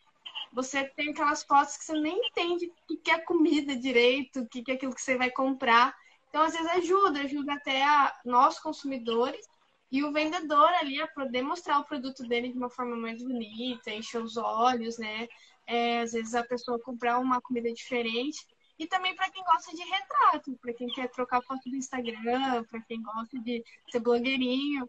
você 0.52 0.84
tem 0.84 1.10
aquelas 1.10 1.42
fotos 1.42 1.78
que 1.78 1.84
você 1.84 1.98
nem 1.98 2.28
entende 2.28 2.70
o 2.90 2.96
que 2.98 3.10
é 3.10 3.18
comida 3.20 3.75
direito, 3.75 4.40
o 4.40 4.46
que 4.46 4.62
é 4.70 4.75
aquilo 4.75 4.94
que 4.94 5.00
você 5.00 5.16
vai 5.16 5.30
comprar. 5.30 5.96
Então, 6.28 6.42
às 6.42 6.52
vezes 6.52 6.68
ajuda, 6.72 7.20
ajuda 7.20 7.54
até 7.54 7.82
a 7.82 8.14
nós 8.22 8.58
consumidores 8.58 9.46
e 9.90 10.04
o 10.04 10.12
vendedor 10.12 10.68
ali 10.75 11.00
a 11.00 11.08
poder 11.08 11.40
mostrar 11.40 11.78
o 11.78 11.84
produto 11.84 12.22
dele 12.25 12.50
de 12.50 12.58
uma 12.58 12.68
forma 12.68 12.94
mais 12.94 13.22
bonita, 13.22 13.90
encher 13.90 14.22
os 14.22 14.36
olhos, 14.36 14.98
né? 14.98 15.26
É, 15.66 16.00
às 16.00 16.12
vezes 16.12 16.34
a 16.34 16.44
pessoa 16.44 16.78
comprar 16.78 17.18
uma 17.18 17.40
comida 17.40 17.72
diferente. 17.72 18.44
E 18.78 18.86
também 18.86 19.16
para 19.16 19.30
quem 19.30 19.42
gosta 19.42 19.75
de 19.75 19.82
retrato, 19.82 20.54
para 20.60 20.75
quem 20.75 20.88
quer 20.88 21.08
trocar 21.08 21.40
foto 21.40 21.70
do 21.70 21.76
Instagram, 21.76 22.62
para 22.64 22.82
quem 22.82 23.02
gosta 23.02 23.38
de 23.40 23.64
ser 23.90 24.00
blogueirinho. 24.00 24.86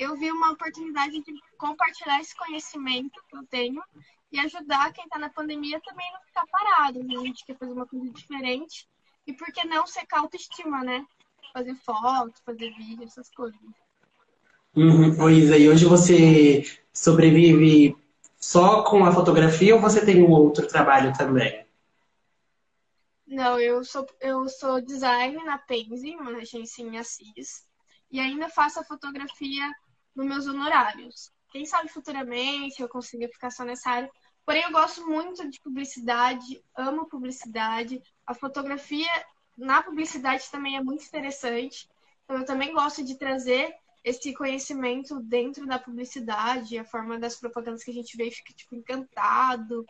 Eu 0.00 0.16
vi 0.16 0.32
uma 0.32 0.52
oportunidade 0.52 1.12
de 1.22 1.34
compartilhar 1.58 2.18
esse 2.22 2.34
conhecimento 2.34 3.22
que 3.28 3.36
eu 3.36 3.46
tenho 3.50 3.82
e 4.32 4.38
ajudar 4.40 4.94
quem 4.94 5.04
está 5.04 5.18
na 5.18 5.28
pandemia 5.28 5.78
também 5.84 6.08
a 6.08 6.12
não 6.14 6.20
ficar 6.22 6.46
parado. 6.46 7.04
Né? 7.04 7.16
A 7.18 7.22
gente 7.26 7.44
quer 7.44 7.58
fazer 7.58 7.74
uma 7.74 7.86
coisa 7.86 8.10
diferente. 8.10 8.88
E 9.26 9.34
por 9.34 9.52
que 9.52 9.62
não 9.66 9.86
secar 9.86 10.20
autoestima, 10.20 10.82
né? 10.82 11.04
Fazer 11.52 11.74
foto, 11.74 12.32
fazer 12.46 12.72
vídeo, 12.78 13.04
essas 13.04 13.28
coisas. 13.28 13.60
Uhum. 14.74 15.22
Ô 15.22 15.28
Isa, 15.28 15.58
e 15.58 15.68
hoje 15.68 15.84
você 15.84 16.64
sobrevive 16.94 17.94
só 18.38 18.82
com 18.84 19.04
a 19.04 19.12
fotografia 19.12 19.74
ou 19.74 19.82
você 19.82 20.02
tem 20.02 20.22
um 20.22 20.30
outro 20.30 20.66
trabalho 20.66 21.12
também? 21.12 21.66
Não, 23.26 23.60
eu 23.60 23.84
sou, 23.84 24.06
eu 24.18 24.48
sou 24.48 24.80
designer 24.80 25.44
na 25.44 25.58
Penzi, 25.58 26.16
uma 26.16 26.38
agência 26.38 26.82
em 26.82 26.96
Assis, 26.96 27.66
e 28.10 28.18
ainda 28.18 28.48
faço 28.48 28.80
a 28.80 28.84
fotografia 28.84 29.70
nos 30.14 30.26
meus 30.26 30.46
honorários. 30.46 31.30
Quem 31.50 31.64
sabe 31.66 31.88
futuramente 31.88 32.80
eu 32.80 32.88
consiga 32.88 33.28
ficar 33.28 33.50
só 33.50 33.64
nessa 33.64 33.90
área. 33.90 34.10
Porém, 34.44 34.62
eu 34.62 34.72
gosto 34.72 35.06
muito 35.06 35.48
de 35.48 35.60
publicidade, 35.60 36.62
amo 36.76 37.08
publicidade. 37.08 38.02
A 38.26 38.34
fotografia 38.34 39.10
na 39.56 39.82
publicidade 39.82 40.50
também 40.50 40.76
é 40.76 40.82
muito 40.82 41.04
interessante. 41.04 41.88
Então, 42.24 42.38
eu 42.38 42.44
também 42.44 42.72
gosto 42.72 43.04
de 43.04 43.18
trazer 43.18 43.74
esse 44.02 44.32
conhecimento 44.32 45.20
dentro 45.20 45.66
da 45.66 45.78
publicidade, 45.78 46.78
a 46.78 46.84
forma 46.84 47.18
das 47.18 47.36
propagandas 47.36 47.84
que 47.84 47.90
a 47.90 47.94
gente 47.94 48.16
vê 48.16 48.28
e 48.28 48.30
fica 48.30 48.54
tipo 48.54 48.74
encantado, 48.74 49.84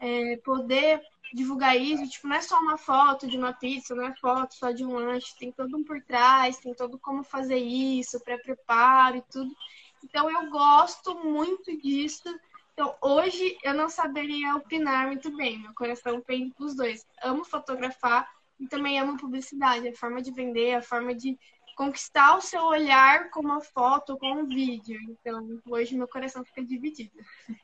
é, 0.00 0.36
poder 0.38 1.00
divulgar 1.32 1.76
isso, 1.76 2.08
tipo, 2.08 2.28
não 2.28 2.36
é 2.36 2.40
só 2.40 2.58
uma 2.58 2.76
foto 2.76 3.26
de 3.26 3.36
uma 3.36 3.52
pizza, 3.52 3.94
não 3.94 4.04
é 4.04 4.14
foto 4.16 4.54
só 4.54 4.70
de 4.70 4.84
um 4.84 4.94
lanche, 4.94 5.36
tem 5.38 5.50
todo 5.50 5.76
um 5.76 5.84
por 5.84 6.00
trás, 6.02 6.58
tem 6.58 6.74
todo 6.74 6.98
como 6.98 7.24
fazer 7.24 7.58
isso, 7.58 8.20
pré-preparo 8.20 9.16
e 9.16 9.22
tudo. 9.22 9.54
Então 10.02 10.30
eu 10.30 10.50
gosto 10.50 11.14
muito 11.24 11.76
disso. 11.80 12.28
Então 12.72 12.94
hoje 13.00 13.56
eu 13.62 13.72
não 13.72 13.88
saberia 13.88 14.56
opinar 14.56 15.06
muito 15.06 15.34
bem, 15.36 15.58
meu 15.58 15.74
coração 15.74 16.20
pende 16.20 16.52
os 16.58 16.76
dois. 16.76 17.06
Amo 17.22 17.44
fotografar 17.44 18.28
e 18.60 18.68
também 18.68 18.98
amo 18.98 19.16
publicidade, 19.16 19.88
a 19.88 19.96
forma 19.96 20.22
de 20.22 20.30
vender, 20.30 20.74
a 20.74 20.82
forma 20.82 21.14
de 21.14 21.38
conquistar 21.76 22.36
o 22.36 22.40
seu 22.40 22.62
olhar 22.62 23.30
com 23.30 23.40
uma 23.40 23.60
foto, 23.60 24.16
com 24.16 24.30
um 24.32 24.46
vídeo. 24.46 25.00
Então, 25.08 25.60
hoje 25.66 25.96
meu 25.96 26.06
coração 26.06 26.44
fica 26.44 26.64
dividido. 26.64 27.12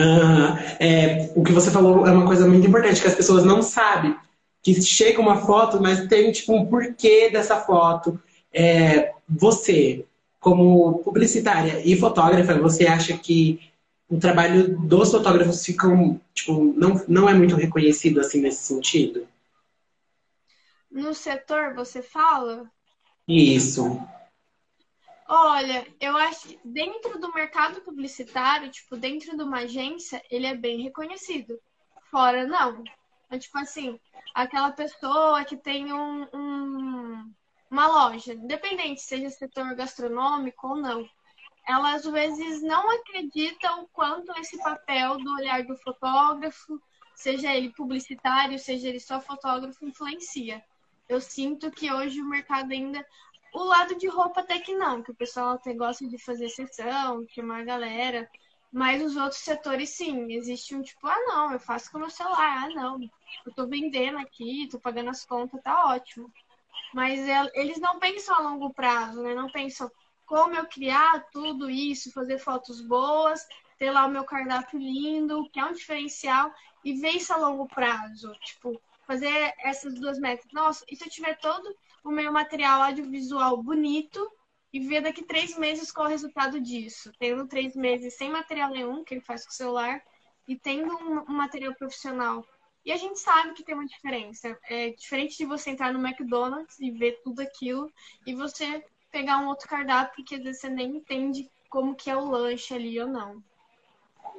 Uhum. 0.00 0.56
É, 0.78 1.30
o 1.34 1.42
que 1.42 1.52
você 1.52 1.70
falou 1.70 2.06
é 2.06 2.10
uma 2.10 2.26
coisa 2.26 2.48
muito 2.48 2.66
importante, 2.66 3.00
que 3.00 3.06
as 3.06 3.14
pessoas 3.14 3.44
não 3.44 3.62
sabem 3.62 4.16
que 4.62 4.80
chega 4.82 5.20
uma 5.20 5.44
foto, 5.46 5.80
mas 5.80 6.06
tem 6.06 6.32
tipo 6.32 6.54
um 6.54 6.66
porquê 6.66 7.30
dessa 7.30 7.56
foto. 7.56 8.20
É, 8.52 9.12
você, 9.28 10.04
como 10.38 10.98
publicitária 10.98 11.80
e 11.84 11.96
fotógrafa, 11.96 12.58
você 12.58 12.86
acha 12.86 13.16
que 13.16 13.60
o 14.08 14.18
trabalho 14.18 14.76
dos 14.78 15.10
fotógrafos 15.10 15.64
ficam, 15.64 16.20
tipo, 16.34 16.74
não, 16.76 17.02
não 17.06 17.28
é 17.28 17.34
muito 17.34 17.54
reconhecido 17.54 18.20
assim 18.20 18.40
nesse 18.40 18.64
sentido? 18.64 19.26
No 20.90 21.14
setor, 21.14 21.74
você 21.74 22.02
fala? 22.02 22.64
Isso. 23.28 24.00
Olha, 25.32 25.86
eu 26.00 26.16
acho 26.16 26.48
que 26.48 26.60
dentro 26.64 27.20
do 27.20 27.32
mercado 27.32 27.80
publicitário, 27.82 28.68
tipo, 28.68 28.96
dentro 28.96 29.36
de 29.36 29.44
uma 29.44 29.58
agência, 29.58 30.20
ele 30.28 30.44
é 30.44 30.56
bem 30.56 30.82
reconhecido. 30.82 31.56
Fora, 32.10 32.44
não. 32.48 32.82
É 33.30 33.38
tipo 33.38 33.56
assim, 33.56 33.96
aquela 34.34 34.72
pessoa 34.72 35.44
que 35.44 35.56
tem 35.56 35.92
um, 35.92 36.26
um, 36.34 37.32
uma 37.70 37.86
loja, 37.86 38.32
independente 38.34 39.02
seja 39.02 39.30
setor 39.30 39.72
gastronômico 39.76 40.66
ou 40.66 40.74
não, 40.74 41.08
ela 41.64 41.94
às 41.94 42.04
vezes 42.04 42.60
não 42.60 42.90
acredita 42.90 43.76
o 43.76 43.86
quanto 43.86 44.36
esse 44.40 44.58
papel 44.58 45.16
do 45.18 45.32
olhar 45.34 45.62
do 45.62 45.76
fotógrafo, 45.76 46.82
seja 47.14 47.54
ele 47.54 47.72
publicitário, 47.72 48.58
seja 48.58 48.88
ele 48.88 48.98
só 48.98 49.20
fotógrafo, 49.20 49.84
influencia. 49.86 50.60
Eu 51.08 51.20
sinto 51.20 51.70
que 51.70 51.92
hoje 51.92 52.20
o 52.20 52.28
mercado 52.28 52.72
ainda. 52.72 53.04
O 53.52 53.64
lado 53.64 53.96
de 53.96 54.06
roupa 54.06 54.40
até 54.40 54.58
que 54.58 54.74
não, 54.74 55.02
que 55.02 55.10
o 55.10 55.14
pessoal 55.14 55.50
até 55.50 55.74
gosta 55.74 56.06
de 56.06 56.22
fazer 56.22 56.48
sessão, 56.48 57.26
chamar 57.28 57.60
a 57.60 57.64
galera. 57.64 58.30
Mas 58.72 59.02
os 59.02 59.16
outros 59.16 59.40
setores, 59.40 59.90
sim, 59.90 60.32
existe 60.32 60.74
um 60.76 60.82
tipo, 60.82 61.06
ah, 61.06 61.18
não, 61.26 61.52
eu 61.52 61.58
faço 61.58 61.90
com 61.90 61.98
o 61.98 62.00
meu 62.00 62.10
celular, 62.10 62.64
ah, 62.64 62.68
não, 62.68 63.00
eu 63.44 63.52
tô 63.52 63.66
vendendo 63.66 64.18
aqui, 64.18 64.68
tô 64.70 64.78
pagando 64.78 65.10
as 65.10 65.24
contas, 65.24 65.60
tá 65.62 65.86
ótimo. 65.86 66.32
Mas 66.94 67.20
eles 67.54 67.80
não 67.80 67.98
pensam 67.98 68.34
a 68.36 68.40
longo 68.40 68.72
prazo, 68.72 69.22
né? 69.22 69.34
Não 69.34 69.50
pensam 69.50 69.90
como 70.26 70.54
eu 70.54 70.66
criar 70.66 71.26
tudo 71.32 71.68
isso, 71.68 72.12
fazer 72.12 72.38
fotos 72.38 72.80
boas, 72.80 73.46
ter 73.78 73.90
lá 73.90 74.06
o 74.06 74.10
meu 74.10 74.24
cardápio 74.24 74.78
lindo, 74.78 75.48
que 75.50 75.58
é 75.58 75.64
um 75.64 75.72
diferencial, 75.72 76.52
e 76.84 76.92
ver 76.94 77.10
isso 77.10 77.32
a 77.32 77.36
longo 77.36 77.66
prazo. 77.66 78.32
Tipo, 78.44 78.80
fazer 79.06 79.52
essas 79.58 79.94
duas 79.94 80.18
metas. 80.20 80.46
Nossa, 80.52 80.84
e 80.88 80.94
se 80.94 81.04
eu 81.04 81.10
tiver 81.10 81.36
todo 81.38 81.74
o 82.04 82.10
meu 82.10 82.32
material 82.32 82.82
audiovisual 82.82 83.62
bonito 83.62 84.30
e 84.72 84.80
ver 84.80 85.02
daqui 85.02 85.22
três 85.22 85.58
meses 85.58 85.90
qual 85.90 86.06
é 86.06 86.10
o 86.10 86.12
resultado 86.12 86.60
disso? 86.60 87.10
Tendo 87.18 87.46
três 87.46 87.74
meses 87.74 88.14
sem 88.16 88.30
material 88.30 88.70
nenhum, 88.70 89.04
que 89.04 89.14
ele 89.14 89.20
faz 89.20 89.44
com 89.44 89.50
o 89.50 89.54
celular, 89.54 90.00
e 90.46 90.56
tendo 90.56 90.92
um, 90.92 91.32
material 91.32 91.74
profissional. 91.74 92.44
E 92.84 92.92
a 92.92 92.96
gente 92.96 93.20
sabe 93.20 93.52
que 93.52 93.64
tem 93.64 93.74
uma 93.74 93.86
diferença. 93.86 94.56
É 94.68 94.90
diferente 94.90 95.36
de 95.36 95.44
você 95.44 95.70
entrar 95.70 95.92
no 95.92 96.04
McDonald's 96.04 96.78
e 96.80 96.90
ver 96.90 97.20
tudo 97.22 97.40
aquilo 97.40 97.90
e 98.26 98.34
você 98.34 98.82
pegar 99.12 99.38
um 99.38 99.48
outro 99.48 99.68
cardápio 99.68 100.24
que 100.24 100.34
às 100.34 100.42
vezes 100.42 100.60
você 100.60 100.68
nem 100.68 100.96
entende 100.96 101.48
como 101.68 101.94
que 101.94 102.10
é 102.10 102.16
o 102.16 102.28
lanche 102.28 102.74
ali 102.74 102.98
ou 102.98 103.06
não. 103.06 103.42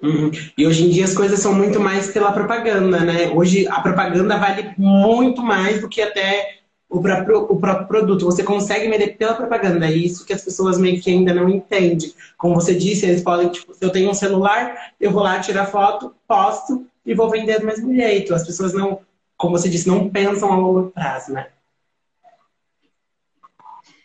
Uhum. 0.02 0.32
E 0.58 0.66
hoje 0.66 0.86
em 0.86 0.90
dia 0.90 1.06
as 1.06 1.16
coisas 1.16 1.40
são 1.40 1.54
muito 1.54 1.80
mais 1.80 2.12
pela 2.12 2.32
propaganda, 2.32 3.02
né? 3.02 3.30
Hoje 3.30 3.68
a 3.68 3.80
propaganda 3.82 4.38
vale 4.38 4.74
muito 4.78 5.44
mais 5.44 5.80
do 5.80 5.88
que 5.88 6.02
até 6.02 6.61
o 6.92 7.02
próprio, 7.02 7.44
o 7.44 7.88
produto. 7.88 8.26
Você 8.26 8.44
consegue 8.44 8.90
vender 8.90 9.18
pela 9.18 9.34
propaganda. 9.34 9.88
É 9.88 9.94
isso 9.94 10.26
que 10.26 10.34
as 10.34 10.44
pessoas 10.44 10.78
meio 10.78 11.02
que 11.02 11.10
ainda 11.10 11.34
não 11.34 11.48
entendem. 11.48 12.14
Como 12.38 12.54
você 12.54 12.76
disse, 12.76 13.06
eles 13.06 13.24
podem, 13.24 13.50
tipo, 13.50 13.74
se 13.74 13.84
eu 13.84 13.92
tenho 13.92 14.10
um 14.10 14.14
celular, 14.14 14.92
eu 15.00 15.10
vou 15.10 15.24
lá 15.24 15.40
tirar 15.40 15.68
foto, 15.68 16.14
posto 16.28 16.86
e 17.06 17.14
vou 17.14 17.30
vender 17.30 17.60
do 17.60 17.66
mesmo 17.66 17.96
jeito. 17.96 18.36
As 18.36 18.46
pessoas 18.46 18.74
não, 18.74 19.00
como 19.38 19.58
você 19.58 19.70
disse, 19.70 19.88
não 19.88 20.10
pensam 20.10 20.52
a 20.52 20.58
longo 20.58 20.92
prazo, 20.92 21.32
né? 21.32 21.50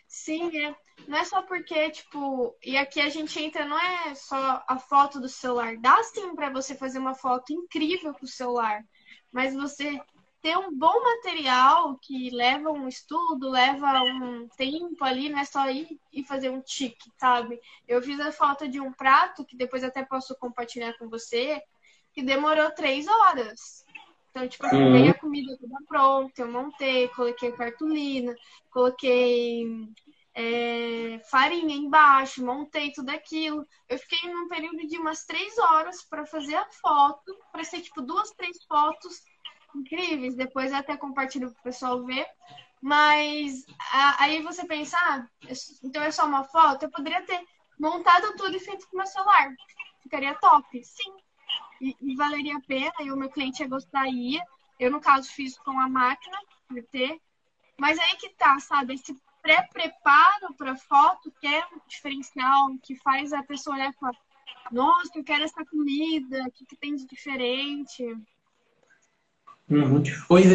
Sim, 0.07 0.57
é. 0.57 0.73
Não 1.07 1.17
é 1.17 1.25
só 1.25 1.41
porque, 1.41 1.89
tipo, 1.89 2.55
e 2.63 2.77
aqui 2.77 2.99
a 2.99 3.09
gente 3.09 3.41
entra, 3.41 3.65
não 3.65 3.79
é 3.79 4.15
só 4.15 4.63
a 4.67 4.79
foto 4.79 5.19
do 5.19 5.29
celular. 5.29 5.77
Dá 5.77 6.01
sim 6.03 6.35
para 6.35 6.49
você 6.49 6.73
fazer 6.73 6.99
uma 6.99 7.13
foto 7.13 7.53
incrível 7.53 8.13
com 8.13 8.25
o 8.25 8.29
celular, 8.29 8.83
mas 9.31 9.53
você 9.53 10.01
ter 10.47 10.57
um 10.57 10.73
bom 10.73 11.03
material 11.03 11.99
que 12.01 12.29
leva 12.29 12.71
um 12.71 12.87
estudo, 12.87 13.49
leva 13.49 14.01
um 14.01 14.47
tempo 14.55 15.03
ali, 15.03 15.27
não 15.27 15.39
é 15.39 15.43
só 15.43 15.69
ir 15.69 15.99
e 16.13 16.23
fazer 16.23 16.49
um 16.49 16.61
tique, 16.61 17.11
sabe? 17.17 17.59
Eu 17.85 18.01
fiz 18.01 18.17
a 18.21 18.31
foto 18.31 18.65
de 18.65 18.79
um 18.79 18.93
prato, 18.93 19.43
que 19.43 19.57
depois 19.57 19.83
até 19.83 20.05
posso 20.05 20.33
compartilhar 20.37 20.97
com 20.97 21.09
você, 21.09 21.61
que 22.13 22.23
demorou 22.23 22.71
três 22.71 23.05
horas. 23.09 23.83
Então, 24.29 24.47
tipo, 24.47 24.65
eu 24.67 24.79
uhum. 24.79 24.93
peguei 24.93 25.09
a 25.09 25.19
comida 25.19 25.57
toda 25.59 25.85
pronta, 25.85 26.41
eu 26.41 26.49
montei, 26.49 27.09
coloquei 27.09 27.51
cartolina, 27.51 28.33
coloquei 28.71 29.65
é, 30.33 31.19
farinha 31.29 31.75
embaixo, 31.75 32.45
montei 32.45 32.93
tudo 32.93 33.09
aquilo. 33.09 33.67
Eu 33.89 33.99
fiquei 33.99 34.31
num 34.31 34.47
período 34.47 34.87
de 34.87 34.97
umas 34.97 35.25
três 35.25 35.57
horas 35.57 36.03
para 36.03 36.25
fazer 36.25 36.55
a 36.55 36.69
foto, 36.69 37.37
para 37.51 37.65
ser 37.65 37.81
tipo 37.81 38.01
duas, 38.01 38.31
três 38.31 38.63
fotos 38.63 39.19
incríveis. 39.75 40.35
Depois 40.35 40.71
eu 40.71 40.77
até 40.77 40.95
compartilho 40.97 41.51
para 41.51 41.59
o 41.59 41.63
pessoal 41.63 42.03
ver. 42.05 42.25
Mas 42.81 43.65
aí 44.19 44.41
você 44.41 44.65
pensa, 44.65 44.97
ah, 44.97 45.27
então 45.83 46.01
é 46.03 46.11
só 46.11 46.25
uma 46.25 46.43
foto? 46.43 46.83
Eu 46.83 46.91
poderia 46.91 47.23
ter 47.23 47.43
montado 47.79 48.35
tudo 48.35 48.55
e 48.55 48.59
feito 48.59 48.87
com 48.87 48.97
meu 48.97 49.07
celular. 49.07 49.49
Ficaria 50.01 50.35
top, 50.35 50.83
sim. 50.83 51.11
E, 51.81 51.95
e 51.99 52.15
valeria 52.15 52.57
a 52.57 52.61
pena, 52.61 52.93
e 53.01 53.11
o 53.11 53.17
meu 53.17 53.29
cliente 53.29 53.61
ia 53.61 53.67
gostar. 53.67 54.05
Eu, 54.79 54.91
no 54.91 55.01
caso, 55.01 55.29
fiz 55.31 55.57
com 55.59 55.79
a 55.79 55.89
máquina, 55.89 56.37
ter. 56.91 57.19
Mas 57.79 57.97
aí 57.99 58.15
que 58.17 58.29
tá, 58.29 58.59
sabe? 58.59 58.93
Esse 58.95 59.15
pré-preparo 59.41 60.53
para 60.55 60.75
foto 60.75 61.31
que 61.39 61.47
é 61.47 61.65
um 61.67 61.79
diferencial, 61.87 62.77
que 62.83 62.95
faz 62.95 63.31
a 63.33 63.43
pessoa 63.43 63.75
olhar 63.75 63.89
e 63.89 63.93
falar, 63.93 64.15
nossa, 64.71 65.11
eu 65.15 65.23
quero 65.23 65.43
essa 65.43 65.63
comida, 65.65 66.43
o 66.43 66.51
que, 66.51 66.65
que 66.65 66.75
tem 66.75 66.95
de 66.95 67.05
diferente? 67.05 68.03
Uhum. 69.69 70.01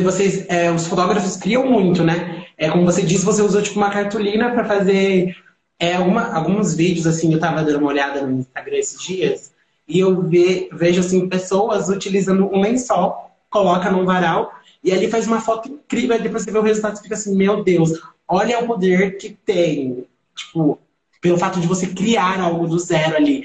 Vocês, 0.03 0.47
é, 0.49 0.71
os 0.71 0.87
fotógrafos 0.87 1.37
criam 1.37 1.67
muito, 1.67 2.03
né? 2.03 2.47
É 2.57 2.71
como 2.71 2.85
você 2.85 3.03
disse, 3.03 3.25
você 3.25 3.43
usou 3.43 3.61
tipo 3.61 3.79
uma 3.79 3.91
cartolina 3.91 4.51
para 4.51 4.65
fazer 4.65 5.37
é, 5.79 5.95
alguma, 5.95 6.33
alguns 6.33 6.75
vídeos 6.75 7.07
assim. 7.07 7.33
Eu 7.33 7.41
tava 7.41 7.63
dando 7.63 7.79
uma 7.79 7.89
olhada 7.89 8.27
no 8.27 8.39
Instagram 8.39 8.77
esses 8.77 9.03
dias 9.03 9.53
e 9.87 9.99
eu 10.01 10.23
ve, 10.23 10.69
vejo 10.73 11.01
assim 11.01 11.29
pessoas 11.29 11.89
utilizando 11.89 12.47
um 12.47 12.61
lençol, 12.61 13.31
coloca 13.51 13.91
num 13.91 14.07
varal 14.07 14.51
e 14.83 14.91
ali 14.93 15.11
faz 15.11 15.27
uma 15.27 15.41
foto 15.41 15.69
incrível. 15.69 16.17
E 16.17 16.23
depois 16.23 16.45
você 16.45 16.51
vê 16.51 16.59
o 16.59 16.63
resultado 16.63 16.97
e 16.97 17.03
fica 17.03 17.15
assim, 17.15 17.37
meu 17.37 17.63
Deus, 17.63 18.01
olha 18.27 18.61
o 18.61 18.67
poder 18.67 19.19
que 19.19 19.31
tem, 19.45 20.07
tipo, 20.35 20.79
pelo 21.21 21.37
fato 21.37 21.61
de 21.61 21.67
você 21.67 21.87
criar 21.89 22.41
algo 22.41 22.67
do 22.67 22.79
zero 22.79 23.17
ali. 23.17 23.45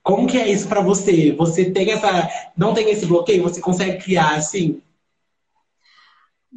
Como 0.00 0.28
que 0.28 0.38
é 0.38 0.48
isso 0.48 0.68
para 0.68 0.80
você? 0.80 1.32
Você 1.32 1.70
tem 1.70 1.90
essa, 1.90 2.28
não 2.56 2.72
tem 2.72 2.88
esse 2.90 3.04
bloqueio? 3.04 3.42
Você 3.42 3.60
consegue 3.60 4.02
criar 4.02 4.36
assim? 4.36 4.80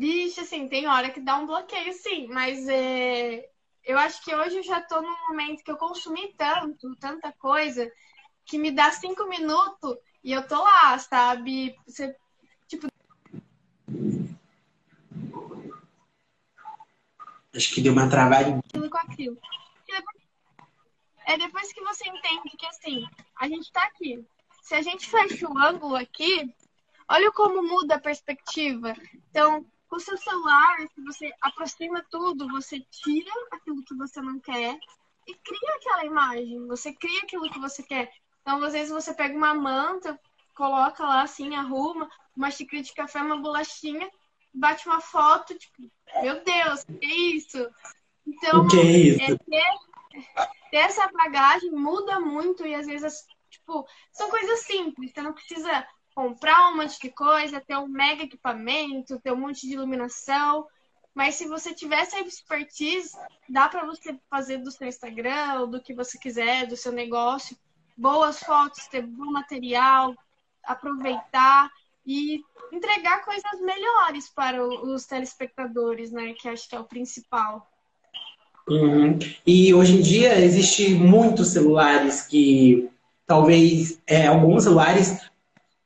Vixe, 0.01 0.39
assim, 0.39 0.67
tem 0.67 0.88
hora 0.88 1.12
que 1.12 1.20
dá 1.20 1.38
um 1.38 1.46
bloqueio, 1.46 1.93
sim, 1.93 2.25
mas 2.25 2.67
é, 2.67 3.48
eu 3.84 3.99
acho 3.99 4.23
que 4.23 4.34
hoje 4.34 4.58
eu 4.58 4.63
já 4.63 4.82
tô 4.82 4.99
num 4.99 5.28
momento 5.30 5.63
que 5.63 5.69
eu 5.69 5.78
consumi 5.78 6.34
tanto, 6.36 6.95
tanta 6.95 7.32
coisa, 7.34 7.88
que 8.43 8.58
me 8.58 8.71
dá 8.71 8.91
cinco 8.91 9.30
minutos 9.30 9.95
e 10.23 10.32
eu 10.32 10.47
tô 10.47 10.60
lá, 10.60 10.97
sabe? 10.97 11.76
Você, 11.86 12.15
tipo, 12.67 12.88
Acho 17.56 17.71
que 17.71 17.82
deu 17.82 17.93
uma 17.93 18.10
travadinha. 18.10 18.60
Com 18.73 18.97
aquilo. 18.97 19.38
É 21.28 21.38
depois 21.38 21.71
que 21.71 21.82
você 21.84 22.10
entende 22.10 22.58
que 22.58 22.65
assim, 22.65 23.06
a 23.39 23.47
gente 23.47 23.71
tá 23.71 23.84
aqui. 23.84 24.26
Se 24.63 24.73
a 24.73 24.82
gente 24.82 25.08
fecha 25.08 25.47
o 25.47 25.60
ângulo 25.60 25.95
aqui, 25.95 26.52
olha 27.08 27.32
como 27.32 27.62
muda 27.62 27.97
a 27.97 28.02
perspectiva. 28.02 28.95
Então, 29.30 29.63
com 29.91 29.97
o 29.97 29.99
seu 29.99 30.17
celular, 30.17 30.77
se 30.95 31.04
você 31.04 31.34
aproxima 31.41 32.01
tudo, 32.10 32.47
você 32.47 32.80
tira 32.89 33.30
aquilo 33.51 33.84
que 33.84 33.93
você 33.93 34.21
não 34.21 34.39
quer 34.39 34.80
e 35.27 35.36
cria 35.36 35.75
aquela 35.75 36.06
imagem. 36.06 36.65
Você 36.67 36.93
cria 36.93 37.19
aquilo 37.23 37.51
que 37.51 37.60
você 37.60 37.84
quer. 37.84 38.10
Então, 38.41 38.63
às 38.63 38.71
vezes, 38.71 38.89
você 38.89 39.13
pega 39.13 39.36
uma 39.36 39.54
manta, 39.54 40.17
coloca 40.56 41.04
lá 41.04 41.23
assim, 41.23 41.54
arruma, 41.56 42.10
uma 42.34 42.49
xícara 42.49 42.82
de 42.82 42.93
café, 42.93 43.21
uma 43.21 43.36
bolachinha, 43.36 44.10
bate 44.54 44.88
uma 44.88 45.01
foto, 45.01 45.54
tipo, 45.56 45.91
meu 46.21 46.41
Deus, 46.41 46.86
que 46.86 47.06
é 47.06 47.15
isso? 47.36 47.69
Então, 48.25 48.69
que 48.69 48.80
é 48.80 48.84
isso? 48.84 49.21
É 49.21 49.27
ter, 49.27 50.23
ter, 50.71 50.77
essa 50.77 51.06
bagagem 51.12 51.69
muda 51.69 52.17
muito 52.17 52.65
e 52.65 52.73
às 52.73 52.88
vezes, 52.88 53.25
tipo, 53.49 53.86
são 54.13 54.30
coisas 54.30 54.62
simples. 54.62 55.12
Você 55.12 55.21
não 55.21 55.34
precisa 55.34 55.86
comprar 56.13 56.69
um 56.69 56.78
monte 56.78 57.00
de 57.00 57.10
coisa, 57.10 57.62
ter 57.62 57.78
um 57.78 57.88
mega 57.88 58.24
equipamento, 58.24 59.19
ter 59.19 59.32
um 59.32 59.38
monte 59.38 59.67
de 59.67 59.74
iluminação. 59.74 60.65
Mas 61.13 61.36
se 61.36 61.47
você 61.47 61.74
tiver 61.74 62.00
essa 62.00 62.19
expertise, 62.19 63.12
dá 63.50 63.67
para 63.67 63.86
você 63.86 64.17
fazer 64.30 64.58
do 64.58 64.71
seu 64.71 64.88
Instagram, 64.88 65.67
do 65.67 65.82
que 65.82 65.93
você 65.93 66.17
quiser, 66.17 66.67
do 66.67 66.78
seu 66.78 66.91
negócio, 66.91 67.58
boas 67.97 68.39
fotos, 68.39 68.88
ter 68.88 69.02
bom 69.02 69.32
material, 69.32 70.15
aproveitar 70.63 71.69
e 72.06 72.41
entregar 72.71 73.24
coisas 73.26 73.60
melhores 73.62 74.30
para 74.30 74.65
os 74.65 75.06
telespectadores, 75.06 76.12
né? 76.12 76.34
Que 76.34 76.47
acho 76.47 76.67
que 76.67 76.76
é 76.76 76.80
o 76.80 76.86
principal. 76.86 77.67
Uhum. 78.69 79.19
E 79.45 79.74
hoje 79.74 79.97
em 79.97 80.02
dia 80.02 80.39
existe 80.39 80.93
muitos 80.93 81.50
celulares 81.50 82.21
que 82.21 82.89
talvez 83.26 84.02
é, 84.08 84.28
alguns 84.28 84.63
celulares 84.63 85.19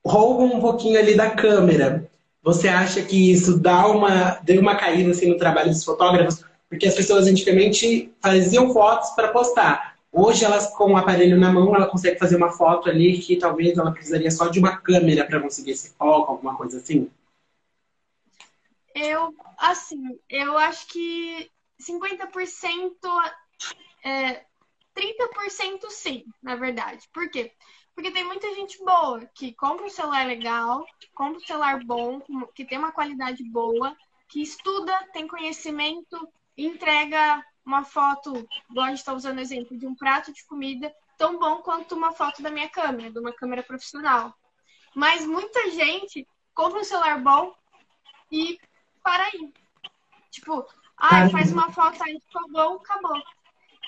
roubam 0.06 0.58
um 0.58 0.62
pouquinho 0.62 1.00
ali 1.00 1.16
da 1.16 1.32
câmera. 1.32 2.10
Você 2.44 2.68
acha 2.68 3.02
que 3.02 3.32
isso 3.32 3.58
dá 3.58 3.88
uma 3.88 4.36
deu 4.44 4.62
uma 4.62 4.76
caída 4.76 5.12
assim, 5.12 5.28
no 5.28 5.38
trabalho 5.38 5.72
dos 5.72 5.84
fotógrafos? 5.84 6.46
Porque 6.70 6.88
as 6.88 6.94
pessoas 6.94 7.28
antigamente 7.28 8.14
faziam 8.22 8.72
fotos 8.72 9.10
para 9.12 9.30
postar. 9.30 9.96
Hoje, 10.12 10.46
elas 10.46 10.68
com 10.68 10.94
o 10.94 10.98
aparelho 10.98 11.38
na 11.38 11.52
mão, 11.52 11.76
ela 11.76 11.88
consegue 11.88 12.18
fazer 12.18 12.38
uma 12.38 12.52
foto 12.52 12.90
ali 12.90 13.18
que 13.20 13.36
talvez 13.36 13.78
ela 13.78 13.92
precisaria 13.92 14.32
só 14.32 14.48
de 14.48 14.60
uma 14.60 14.78
câmera 14.78 15.26
para 15.26 15.42
conseguir 15.42 15.72
esse 15.72 15.90
foco, 15.98 16.32
alguma 16.32 16.56
coisa 16.56 16.78
assim. 16.78 17.10
Eu, 18.94 19.34
assim, 19.58 20.18
eu 20.30 20.58
acho 20.58 20.88
que 20.88 21.52
50%, 21.82 22.92
é, 24.06 24.42
30% 24.96 25.90
sim, 25.90 26.24
na 26.42 26.56
verdade. 26.56 27.10
Por 27.14 27.30
quê? 27.30 27.52
Porque 27.96 28.12
tem 28.12 28.26
muita 28.26 28.54
gente 28.54 28.78
boa 28.84 29.26
que 29.34 29.54
compra 29.54 29.86
um 29.86 29.90
celular 29.90 30.28
legal, 30.28 30.86
compra 31.16 31.38
um 31.38 31.46
celular 31.46 31.84
bom, 31.84 32.22
que 32.54 32.66
tem 32.66 32.78
uma 32.78 32.92
qualidade 32.92 33.42
boa, 33.50 33.96
que 34.28 34.42
estuda, 34.42 34.94
tem 35.14 35.28
conhecimento, 35.28 36.28
entrega 36.58 37.44
uma 37.66 37.84
foto, 37.84 38.48
igual 38.70 38.86
a 38.86 38.90
gente 38.90 39.00
está 39.00 39.14
usando 39.14 39.38
o 39.38 39.42
exemplo, 39.42 39.78
de 39.78 39.88
um 39.88 39.96
prato 39.96 40.32
de 40.34 40.46
comida 40.46 40.94
tão 41.18 41.40
bom 41.40 41.62
quanto 41.62 41.96
uma 41.96 42.12
foto 42.12 42.42
da 42.42 42.52
minha 42.52 42.70
câmera, 42.70 43.10
de 43.10 43.18
uma 43.18 43.34
câmera 43.34 43.64
profissional. 43.64 44.34
Mas 44.94 45.26
muita 45.26 45.72
gente 45.72 46.28
compra 46.54 46.80
um 46.80 46.84
celular 46.84 47.20
bom 47.22 47.56
e 48.32 48.60
para 49.02 49.24
aí. 49.24 49.54
Tipo, 50.32 50.66
ah, 50.98 51.30
faz 51.30 51.52
uma 51.52 51.72
foto 51.72 52.04
aí, 52.04 52.20
ficou 52.28 52.50
bom, 52.52 52.76
acabou. 52.76 53.22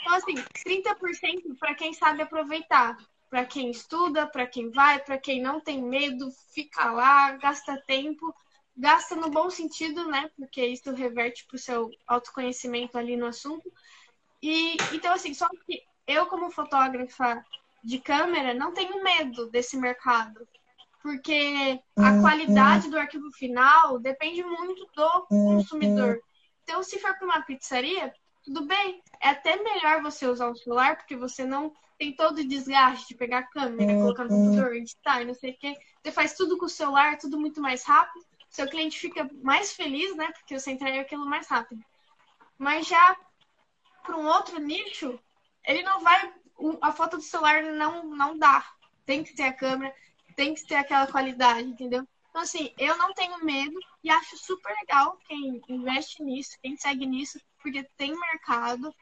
Então, 0.02 0.16
assim, 0.16 0.36
30% 0.66 1.58
para 1.60 1.76
quem 1.76 1.94
sabe 1.94 2.22
aproveitar. 2.22 2.98
Para 3.30 3.46
quem 3.46 3.70
estuda, 3.70 4.26
para 4.26 4.48
quem 4.48 4.72
vai, 4.72 5.00
para 5.00 5.18
quem 5.18 5.42
não 5.42 5.60
tem 5.60 5.82
medo, 5.82 6.30
fica 6.54 6.92
lá, 6.92 7.32
gasta 7.34 7.82
tempo 7.86 8.34
gasta 8.78 9.16
no 9.16 9.30
bom 9.30 9.50
sentido, 9.50 10.08
né? 10.08 10.30
Porque 10.38 10.64
isso 10.64 10.94
reverte 10.94 11.46
para 11.48 11.56
o 11.56 11.60
seu 11.60 11.90
autoconhecimento 12.06 12.98
ali 12.98 13.18
no 13.18 13.26
assunto. 13.26 13.72
E 14.42 14.78
então, 14.94 15.14
assim, 15.14 15.34
só 15.34 15.50
que 15.66 15.82
eu, 16.06 16.28
como 16.28 16.52
fotógrafa 16.52 17.44
de 17.84 18.00
câmera, 18.00 18.54
não 18.54 18.74
tenho 18.74 19.04
medo 19.04 19.50
desse 19.50 19.76
mercado. 19.76 20.48
Porque 21.02 21.80
a 21.98 22.12
uhum. 22.12 22.22
qualidade 22.22 22.90
do 22.90 23.00
arquivo 23.00 23.32
final 23.32 23.98
depende 24.00 24.44
muito 24.44 24.88
do 24.96 25.26
consumidor. 25.28 26.20
Então, 26.64 26.84
se 26.84 27.00
for 27.00 27.18
para 27.18 27.26
uma 27.26 27.42
pizzaria, 27.42 28.14
tudo 28.48 28.66
bem. 28.66 29.02
É 29.22 29.30
até 29.30 29.56
melhor 29.62 30.02
você 30.02 30.28
usar 30.28 30.50
o 30.50 30.56
celular, 30.56 30.98
porque 30.98 31.16
você 31.16 31.46
não 31.46 31.74
tem 31.98 32.16
todo 32.16 32.40
o 32.40 32.48
desgaste 32.48 33.08
de 33.10 33.16
pegar 33.16 33.40
a 33.40 33.44
câmera, 33.44 33.94
colocar 33.94 34.24
no 34.24 34.30
computador, 34.30 34.76
editar 34.76 35.22
e 35.22 35.26
não 35.26 35.34
sei 35.34 35.52
o 35.52 35.58
quê. 35.58 35.76
Você 36.04 36.12
faz 36.12 36.34
tudo 36.34 36.58
com 36.58 36.66
o 36.66 36.70
celular, 36.70 37.18
tudo 37.18 37.40
muito 37.40 37.62
mais 37.62 37.84
rápido 37.84 38.26
seu 38.50 38.68
cliente 38.68 39.00
fica 39.00 39.30
mais 39.44 39.74
feliz, 39.74 40.16
né? 40.16 40.32
Porque 40.32 40.58
você 40.58 40.72
entrega 40.72 41.02
aquilo 41.02 41.26
mais 41.26 41.48
rápido. 41.48 41.84
Mas 42.58 42.88
já 42.88 43.16
para 44.04 44.18
um 44.18 44.26
outro 44.26 44.60
nicho, 44.60 45.20
ele 45.66 45.84
não 45.84 46.02
vai. 46.02 46.34
A 46.82 46.92
foto 46.92 47.18
do 47.18 47.24
celular 47.24 47.62
não, 47.62 48.04
não 48.04 48.38
dá. 48.38 48.66
Tem 49.06 49.24
que 49.24 49.36
ter 49.36 49.44
a 49.44 49.54
câmera, 49.54 49.94
tem 50.36 50.56
que 50.56 50.66
ter 50.66 50.76
aquela 50.76 51.06
qualidade, 51.06 51.70
entendeu? 51.70 52.08
Então, 52.30 52.42
assim, 52.42 52.74
eu 52.78 52.98
não 52.98 53.14
tenho 53.14 53.44
medo 53.44 53.80
e 54.04 54.10
acho 54.10 54.38
super 54.38 54.74
legal 54.82 55.18
quem 55.28 55.62
investe 55.70 56.24
nisso, 56.24 56.58
quem 56.62 56.76
segue 56.76 57.06
nisso, 57.06 57.40
porque 57.68 57.84
tem 57.98 58.18
mercado, 58.18 58.94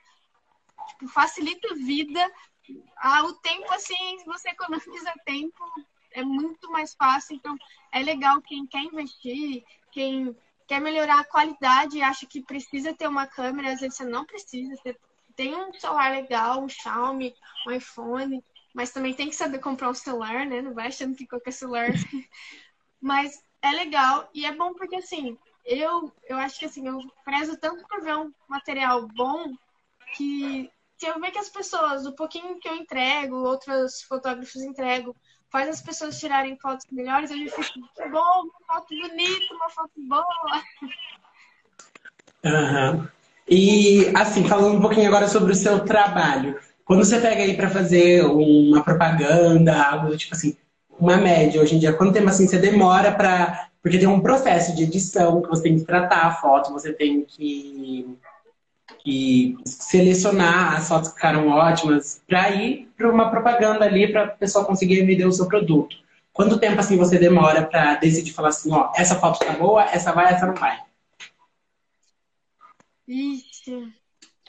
tipo, 0.89 1.07
facilita 1.07 1.71
a 1.71 1.75
vida. 1.75 2.31
Ah, 2.97 3.23
o 3.23 3.33
tempo, 3.35 3.71
assim, 3.73 4.17
você 4.25 4.49
economiza 4.49 5.13
tempo, 5.25 5.63
é 6.11 6.23
muito 6.23 6.71
mais 6.71 6.95
fácil. 6.95 7.35
Então, 7.35 7.55
é 7.91 8.01
legal 8.01 8.41
quem 8.41 8.65
quer 8.65 8.81
investir, 8.81 9.63
quem 9.91 10.35
quer 10.67 10.81
melhorar 10.81 11.19
a 11.19 11.25
qualidade 11.25 12.01
acha 12.01 12.25
que 12.25 12.41
precisa 12.41 12.93
ter 12.93 13.07
uma 13.07 13.27
câmera, 13.27 13.71
às 13.71 13.81
vezes 13.81 13.97
você 13.97 14.05
não 14.05 14.25
precisa. 14.25 14.75
Você 14.75 14.97
tem 15.35 15.55
um 15.55 15.71
celular 15.73 16.11
legal, 16.11 16.63
um 16.63 16.69
Xiaomi, 16.69 17.35
um 17.67 17.71
iPhone, 17.71 18.43
mas 18.73 18.91
também 18.91 19.13
tem 19.13 19.29
que 19.29 19.35
saber 19.35 19.59
comprar 19.59 19.89
um 19.89 19.93
celular, 19.93 20.45
né? 20.47 20.61
Não 20.61 20.73
vai 20.73 20.87
achando 20.87 21.15
que 21.15 21.27
qualquer 21.27 21.51
celular. 21.51 21.89
mas 22.99 23.39
é 23.61 23.69
legal 23.71 24.27
e 24.33 24.43
é 24.43 24.55
bom 24.55 24.73
porque 24.73 24.95
assim, 24.95 25.37
eu, 25.65 26.11
eu 26.29 26.37
acho 26.37 26.59
que 26.59 26.65
assim, 26.65 26.87
eu 26.87 26.99
prezo 27.23 27.57
tanto 27.57 27.85
por 27.87 28.01
ver 28.01 28.15
um 28.15 28.31
material 28.47 29.07
bom 29.07 29.53
que 30.15 30.69
se 30.97 31.07
eu 31.07 31.19
ver 31.19 31.31
que 31.31 31.39
as 31.39 31.49
pessoas, 31.49 32.05
o 32.05 32.13
pouquinho 32.13 32.59
que 32.59 32.69
eu 32.69 32.75
entrego, 32.75 33.35
outros 33.35 34.01
fotógrafos 34.03 34.61
entregam, 34.61 35.13
faz 35.51 35.67
as 35.67 35.81
pessoas 35.81 36.19
tirarem 36.19 36.57
fotos 36.57 36.85
melhores, 36.91 37.31
eu 37.31 37.37
já 37.37 37.51
fico, 37.51 37.79
bom, 38.11 38.43
uma 38.43 38.65
foto 38.67 38.87
bonita, 38.89 39.53
uma 39.53 39.69
foto 39.69 39.91
boa. 39.97 40.25
Uhum. 42.45 43.07
E, 43.47 44.11
assim, 44.15 44.47
falando 44.47 44.77
um 44.77 44.81
pouquinho 44.81 45.07
agora 45.07 45.27
sobre 45.27 45.51
o 45.51 45.55
seu 45.55 45.83
trabalho. 45.83 46.59
Quando 46.83 47.03
você 47.03 47.19
pega 47.19 47.41
aí 47.41 47.55
para 47.55 47.69
fazer 47.69 48.25
uma 48.25 48.83
propaganda, 48.83 49.83
algo 49.83 50.15
tipo 50.15 50.35
assim, 50.35 50.55
uma 50.99 51.17
média 51.17 51.61
hoje 51.61 51.75
em 51.75 51.79
dia, 51.79 51.93
quanto 51.93 52.13
tempo 52.13 52.29
assim 52.29 52.47
você 52.47 52.57
demora 52.57 53.11
para. 53.11 53.69
Porque 53.81 53.99
tem 53.99 54.07
um 54.07 54.19
processo 54.19 54.75
de 54.75 54.83
edição 54.83 55.41
que 55.41 55.49
você 55.49 55.63
tem 55.63 55.77
que 55.77 55.85
tratar 55.85 56.25
a 56.25 56.31
foto, 56.31 56.73
você 56.73 56.91
tem 56.91 57.23
que 57.23 58.17
e 59.05 59.55
selecionar 59.65 60.75
as 60.75 60.87
fotos 60.87 61.09
que 61.09 61.15
ficaram 61.15 61.47
ótimas 61.47 62.23
para 62.27 62.49
ir 62.49 62.91
para 62.97 63.11
uma 63.11 63.29
propaganda 63.29 63.85
ali 63.85 64.11
para 64.11 64.23
a 64.23 64.27
pessoa 64.27 64.65
conseguir 64.65 65.05
vender 65.05 65.25
o 65.25 65.31
seu 65.31 65.47
produto. 65.47 65.95
Quanto 66.33 66.59
tempo 66.59 66.79
assim 66.79 66.97
você 66.97 67.19
demora 67.19 67.65
para 67.65 67.95
decidir 67.95 68.33
falar 68.33 68.49
assim, 68.49 68.73
ó, 68.73 68.91
essa 68.95 69.15
foto 69.19 69.39
tá 69.39 69.53
boa, 69.53 69.83
essa 69.83 70.11
vai, 70.11 70.33
essa 70.33 70.47
não 70.47 70.55
vai? 70.55 70.81
Ixi, 73.07 73.93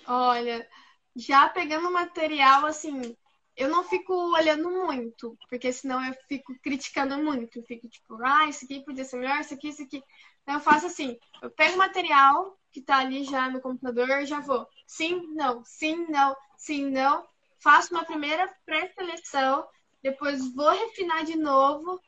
olha, 0.09 0.67
já 1.15 1.49
pegando 1.51 1.93
material 1.93 2.65
assim, 2.65 3.15
eu 3.57 3.71
não 3.71 3.83
fico 3.83 4.13
olhando 4.35 4.71
muito, 4.71 5.37
porque 5.49 5.73
senão 5.73 6.05
eu 6.05 6.15
fico 6.29 6.55
criticando 6.61 7.17
muito. 7.19 7.59
Eu 7.59 7.65
fico 7.65 7.89
tipo, 7.89 8.19
ah, 8.23 8.47
isso 8.47 8.65
aqui 8.65 8.85
podia 8.85 9.05
ser 9.05 9.17
melhor, 9.17 9.41
isso 9.41 9.55
aqui, 9.55 9.69
isso 9.69 9.83
aqui. 9.83 10.03
Então 10.43 10.57
eu 10.57 10.61
faço 10.61 10.87
assim, 10.87 11.19
eu 11.43 11.51
pego 11.51 11.75
o 11.75 11.79
material 11.79 12.57
que 12.71 12.83
tá 12.83 12.99
ali 12.99 13.25
já 13.25 13.49
no 13.49 13.61
computador, 13.61 14.27
já 14.27 14.41
vou 14.41 14.69
sim, 14.87 15.27
não, 15.35 15.65
sim, 15.65 16.07
não, 16.09 16.37
sim, 16.57 16.91
não. 16.91 17.27
Faço 17.59 17.95
uma 17.95 18.05
primeira 18.05 18.55
pré-seleção, 18.67 19.67
depois 20.03 20.55
vou 20.55 20.71
refinar 20.71 21.25
de 21.25 21.37
novo. 21.37 22.01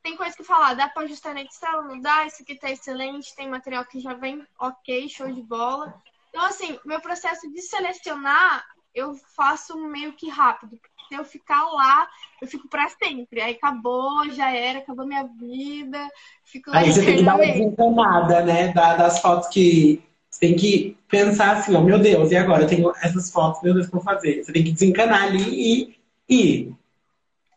Tem 0.00 0.16
coisa 0.16 0.36
que 0.36 0.44
falar, 0.44 0.74
dá 0.74 0.88
para 0.88 1.02
ajustar 1.02 1.34
na 1.34 1.42
edição, 1.42 1.82
não 1.88 2.00
dá, 2.00 2.24
isso 2.24 2.42
aqui 2.42 2.54
tá 2.54 2.70
excelente, 2.70 3.34
tem 3.34 3.48
material 3.48 3.84
que 3.84 3.98
já 3.98 4.14
vem 4.14 4.46
ok, 4.58 5.08
show 5.08 5.30
de 5.30 5.42
bola. 5.42 6.00
Então, 6.28 6.44
assim, 6.44 6.78
meu 6.84 7.00
processo 7.00 7.50
de 7.50 7.60
selecionar 7.60 8.64
eu 8.94 9.14
faço 9.36 9.78
meio 9.78 10.12
que 10.12 10.28
rápido. 10.28 10.78
Se 11.08 11.14
eu 11.14 11.24
ficar 11.24 11.64
lá, 11.70 12.06
eu 12.40 12.46
fico 12.46 12.68
para 12.68 12.88
sempre. 12.88 13.40
Aí 13.40 13.54
acabou, 13.54 14.28
já 14.30 14.50
era, 14.50 14.80
acabou 14.80 15.06
minha 15.06 15.24
vida. 15.24 16.08
Fico 16.44 16.70
Aí 16.72 16.92
você 16.92 17.04
tem 17.04 17.16
que 17.16 17.22
dar 17.24 17.36
uma 17.36 17.46
desencanada, 17.46 18.44
né? 18.44 18.72
Das 18.72 19.20
fotos 19.20 19.48
que. 19.48 20.02
Você 20.30 20.40
tem 20.40 20.56
que 20.56 20.96
pensar 21.08 21.56
assim, 21.56 21.74
ó, 21.74 21.80
meu 21.80 21.98
Deus, 21.98 22.30
e 22.30 22.36
agora? 22.36 22.62
Eu 22.62 22.68
tenho 22.68 22.92
essas 23.02 23.30
fotos, 23.30 23.62
meu 23.62 23.72
Deus, 23.72 23.86
o 23.86 23.90
que 23.90 23.96
eu 23.96 24.00
vou 24.00 24.14
fazer? 24.14 24.44
Você 24.44 24.52
tem 24.52 24.62
que 24.62 24.72
desencanar 24.72 25.22
ali 25.22 25.42
e 25.48 25.98
ir. 26.28 26.74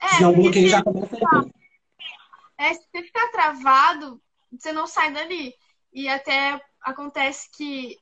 É, 0.02 0.08
Senão 0.15 0.32
o 0.32 0.36
bloqueio 0.36 0.70
já 0.70 0.82
começa 0.82 1.15
a 1.15 1.46
É, 2.58 2.74
se 2.74 2.82
você 2.89 3.04
ficar 3.04 3.28
travado, 3.28 4.22
você 4.52 4.72
não 4.72 4.88
sai 4.88 5.12
dali. 5.12 5.54
E 5.94 6.08
até 6.08 6.62
acontece 6.82 7.50
que 7.52 7.98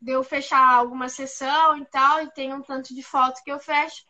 de 0.00 0.12
eu 0.12 0.22
fechar 0.24 0.74
alguma 0.74 1.08
sessão 1.08 1.76
e 1.76 1.84
tal, 1.86 2.22
e 2.22 2.32
tem 2.32 2.54
um 2.54 2.62
tanto 2.62 2.94
de 2.94 3.02
foto 3.02 3.42
que 3.44 3.52
eu 3.52 3.58
fecho. 3.58 4.04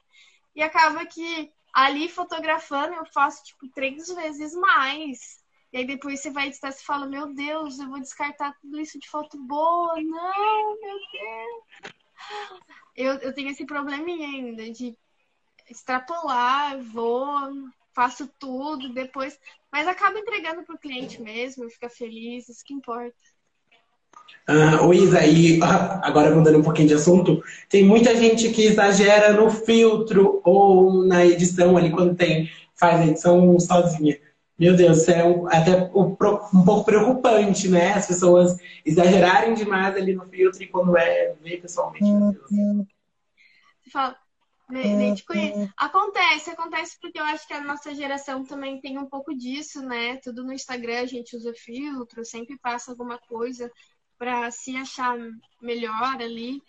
E 0.55 0.63
acaba 0.63 1.05
que 1.07 1.53
ali 1.73 2.09
fotografando 2.09 2.95
eu 2.95 3.05
faço 3.07 3.45
tipo 3.45 3.69
três 3.69 4.09
vezes 4.09 4.55
mais. 4.55 5.41
E 5.73 5.79
aí 5.79 5.87
depois 5.87 6.21
você 6.21 6.31
vai 6.31 6.49
editar 6.49 6.71
e 6.71 6.85
fala, 6.85 7.07
meu 7.07 7.33
Deus, 7.33 7.79
eu 7.79 7.89
vou 7.89 8.01
descartar 8.01 8.57
tudo 8.61 8.81
isso 8.81 8.99
de 8.99 9.09
foto 9.09 9.39
boa. 9.39 9.95
Não, 10.01 10.81
meu 10.81 10.99
Deus. 11.13 12.01
Eu, 12.97 13.15
eu 13.19 13.35
tenho 13.35 13.51
esse 13.51 13.65
probleminha 13.65 14.29
ainda 14.29 14.71
de 14.71 14.97
extrapolar, 15.69 16.81
vou, 16.83 17.71
faço 17.95 18.27
tudo, 18.39 18.93
depois. 18.93 19.39
Mas 19.71 19.87
acaba 19.87 20.19
entregando 20.19 20.65
pro 20.65 20.79
cliente 20.79 21.23
mesmo, 21.23 21.71
fica 21.71 21.89
feliz, 21.89 22.49
isso 22.49 22.65
que 22.65 22.75
importa. 22.75 23.17
Uh, 24.49 24.85
o 24.85 24.93
Isa, 24.93 25.25
e 25.25 25.61
uh, 25.61 25.65
agora 26.03 26.35
mudando 26.35 26.59
um 26.59 26.63
pouquinho 26.63 26.89
de 26.89 26.95
assunto, 26.95 27.43
tem 27.69 27.85
muita 27.85 28.17
gente 28.17 28.49
que 28.51 28.65
exagera 28.65 29.33
no 29.33 29.49
filtro 29.49 30.41
ou 30.45 31.05
na 31.05 31.25
edição 31.25 31.77
ali 31.77 31.91
quando 31.91 32.17
tem, 32.17 32.51
faz 32.75 33.01
a 33.01 33.07
edição 33.07 33.61
sozinha. 33.61 34.19
Meu 34.59 34.77
Deus, 34.77 35.09
é 35.09 35.25
um, 35.25 35.47
até 35.47 35.91
um, 35.95 36.17
um, 36.53 36.65
pouco 36.65 36.85
preocupante, 36.85 37.69
né? 37.69 37.93
As 37.93 38.07
pessoas 38.07 38.59
exagerarem 38.85 39.55
demais 39.55 39.97
ali 39.97 40.15
no 40.15 40.27
filtro 40.27 40.63
e 40.63 40.67
quando 40.67 40.97
é 40.99 41.35
ver 41.41 41.63
pessoalmente, 41.63 42.05
meu 42.05 42.33
Deus. 42.33 42.87
Você 43.81 43.91
fala, 43.91 44.17
nem, 44.69 44.97
nem 44.97 45.15
te 45.15 45.25
conheço. 45.25 45.73
Acontece, 45.77 46.51
acontece 46.51 46.99
porque 47.01 47.19
eu 47.19 47.25
acho 47.25 47.47
que 47.47 47.55
a 47.55 47.63
nossa 47.63 47.95
geração 47.95 48.45
também 48.45 48.81
tem 48.81 48.99
um 48.99 49.07
pouco 49.07 49.35
disso, 49.35 49.81
né? 49.81 50.17
Tudo 50.17 50.45
no 50.45 50.53
Instagram 50.53 51.01
a 51.01 51.07
gente 51.07 51.37
usa 51.37 51.53
filtro, 51.55 52.25
sempre 52.25 52.59
passa 52.59 52.91
alguma 52.91 53.17
coisa 53.17 53.71
para 54.21 54.51
se 54.51 54.77
achar 54.77 55.17
melhor 55.63 56.21
ali. 56.21 56.63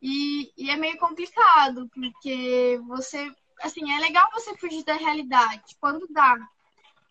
E, 0.00 0.50
e, 0.56 0.70
é 0.70 0.76
meio 0.76 0.96
complicado, 0.96 1.86
porque 1.92 2.80
você. 2.86 3.30
Assim, 3.62 3.92
é 3.92 3.98
legal 3.98 4.26
você 4.32 4.56
fugir 4.56 4.82
da 4.84 4.94
realidade 4.94 5.76
quando 5.78 6.06
dá. 6.10 6.34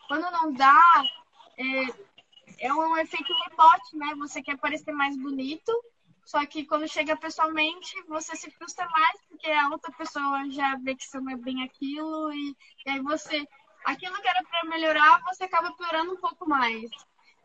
Quando 0.08 0.29
não 0.32 0.51
dá, 0.51 0.82
é, 1.58 2.67
é 2.67 2.73
um 2.73 2.97
efeito 2.97 3.32
rebote, 3.45 3.95
né? 3.95 4.15
Você 4.17 4.41
quer 4.41 4.58
parecer 4.58 4.91
mais 4.91 5.15
bonito, 5.15 5.71
só 6.25 6.43
que 6.45 6.65
quando 6.65 6.88
chega 6.88 7.15
pessoalmente, 7.15 7.95
você 8.08 8.36
se 8.36 8.49
frustra 8.51 8.89
mais, 8.89 9.21
porque 9.29 9.49
a 9.51 9.69
outra 9.69 9.91
pessoa 9.91 10.49
já 10.49 10.75
vê 10.77 10.95
que 10.95 11.06
você 11.06 11.19
não 11.19 11.32
é 11.32 11.38
bem 11.38 11.63
aquilo, 11.63 12.34
e, 12.34 12.56
e 12.86 12.89
aí 12.89 12.99
você. 13.01 13.47
Aquilo 13.86 14.19
que 14.21 14.27
era 14.27 14.43
para 14.43 14.69
melhorar, 14.69 15.21
você 15.25 15.43
acaba 15.43 15.71
piorando 15.73 16.13
um 16.13 16.17
pouco 16.17 16.47
mais. 16.49 16.89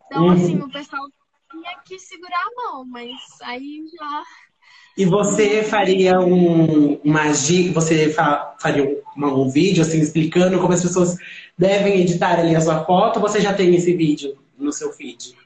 Então, 0.07 0.25
uhum. 0.25 0.33
assim, 0.33 0.61
o 0.61 0.71
pessoal 0.71 1.09
tinha 1.51 1.79
que 1.85 1.99
segurar 1.99 2.37
a 2.37 2.55
mão, 2.55 2.85
mas 2.85 3.17
aí 3.43 3.85
já. 3.97 4.25
E 4.97 5.05
você 5.05 5.63
faria 5.63 6.19
um, 6.21 6.95
uma 7.05 7.33
você 7.73 8.13
faria 8.13 8.85
um, 8.85 9.25
um 9.25 9.49
vídeo 9.49 9.83
assim 9.83 10.01
explicando 10.01 10.61
como 10.61 10.73
as 10.73 10.83
pessoas 10.83 11.17
devem 11.57 12.01
editar 12.01 12.39
ali 12.39 12.55
a 12.55 12.61
sua 12.61 12.85
foto? 12.85 13.17
Ou 13.17 13.23
você 13.23 13.41
já 13.41 13.55
tem 13.55 13.75
esse 13.75 13.95
vídeo 13.95 14.39
no 14.57 14.73
seu 14.73 14.93
feed? 14.93 15.37